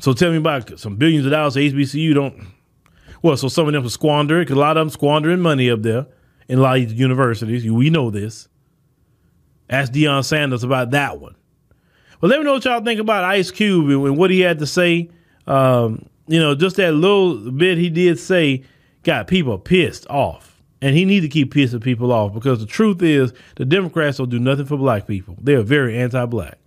So 0.00 0.12
tell 0.12 0.30
me 0.30 0.38
about 0.38 0.78
some 0.78 0.96
billions 0.96 1.26
of 1.26 1.32
dollars 1.32 1.56
HBCU 1.56 2.14
don't. 2.14 2.46
Well, 3.22 3.36
so 3.36 3.48
some 3.48 3.66
of 3.66 3.72
them 3.72 3.84
are 3.84 3.90
squandering 3.90 4.42
because 4.42 4.56
a 4.56 4.60
lot 4.60 4.76
of 4.76 4.80
them 4.80 4.90
squandering 4.90 5.40
money 5.40 5.70
up 5.70 5.82
there 5.82 6.06
in 6.48 6.58
a 6.58 6.62
lot 6.62 6.78
of 6.78 6.92
universities. 6.92 7.70
We 7.70 7.90
know 7.90 8.10
this. 8.10 8.48
Ask 9.68 9.92
Deion 9.92 10.24
Sanders 10.24 10.64
about 10.64 10.90
that 10.90 11.20
one. 11.20 11.36
Well, 12.20 12.30
let 12.30 12.38
me 12.38 12.44
know 12.44 12.54
what 12.54 12.64
y'all 12.64 12.82
think 12.82 13.00
about 13.00 13.24
Ice 13.24 13.50
Cube 13.50 13.88
and 13.88 14.16
what 14.16 14.30
he 14.30 14.40
had 14.40 14.58
to 14.58 14.66
say. 14.66 15.10
Um, 15.46 16.06
you 16.26 16.40
know, 16.40 16.54
just 16.54 16.76
that 16.76 16.92
little 16.92 17.50
bit 17.50 17.78
he 17.78 17.88
did 17.88 18.18
say 18.18 18.64
got 19.04 19.26
people 19.26 19.58
pissed 19.58 20.06
off. 20.08 20.49
And 20.82 20.96
he 20.96 21.04
needs 21.04 21.24
to 21.24 21.28
keep 21.28 21.52
pissing 21.52 21.82
people 21.82 22.12
off 22.12 22.32
because 22.32 22.60
the 22.60 22.66
truth 22.66 23.02
is 23.02 23.32
the 23.56 23.64
Democrats 23.64 24.18
don't 24.18 24.30
do 24.30 24.38
nothing 24.38 24.66
for 24.66 24.78
black 24.78 25.06
people. 25.06 25.36
They 25.42 25.54
are 25.54 25.62
very 25.62 25.98
anti 25.98 26.24
black. 26.26 26.59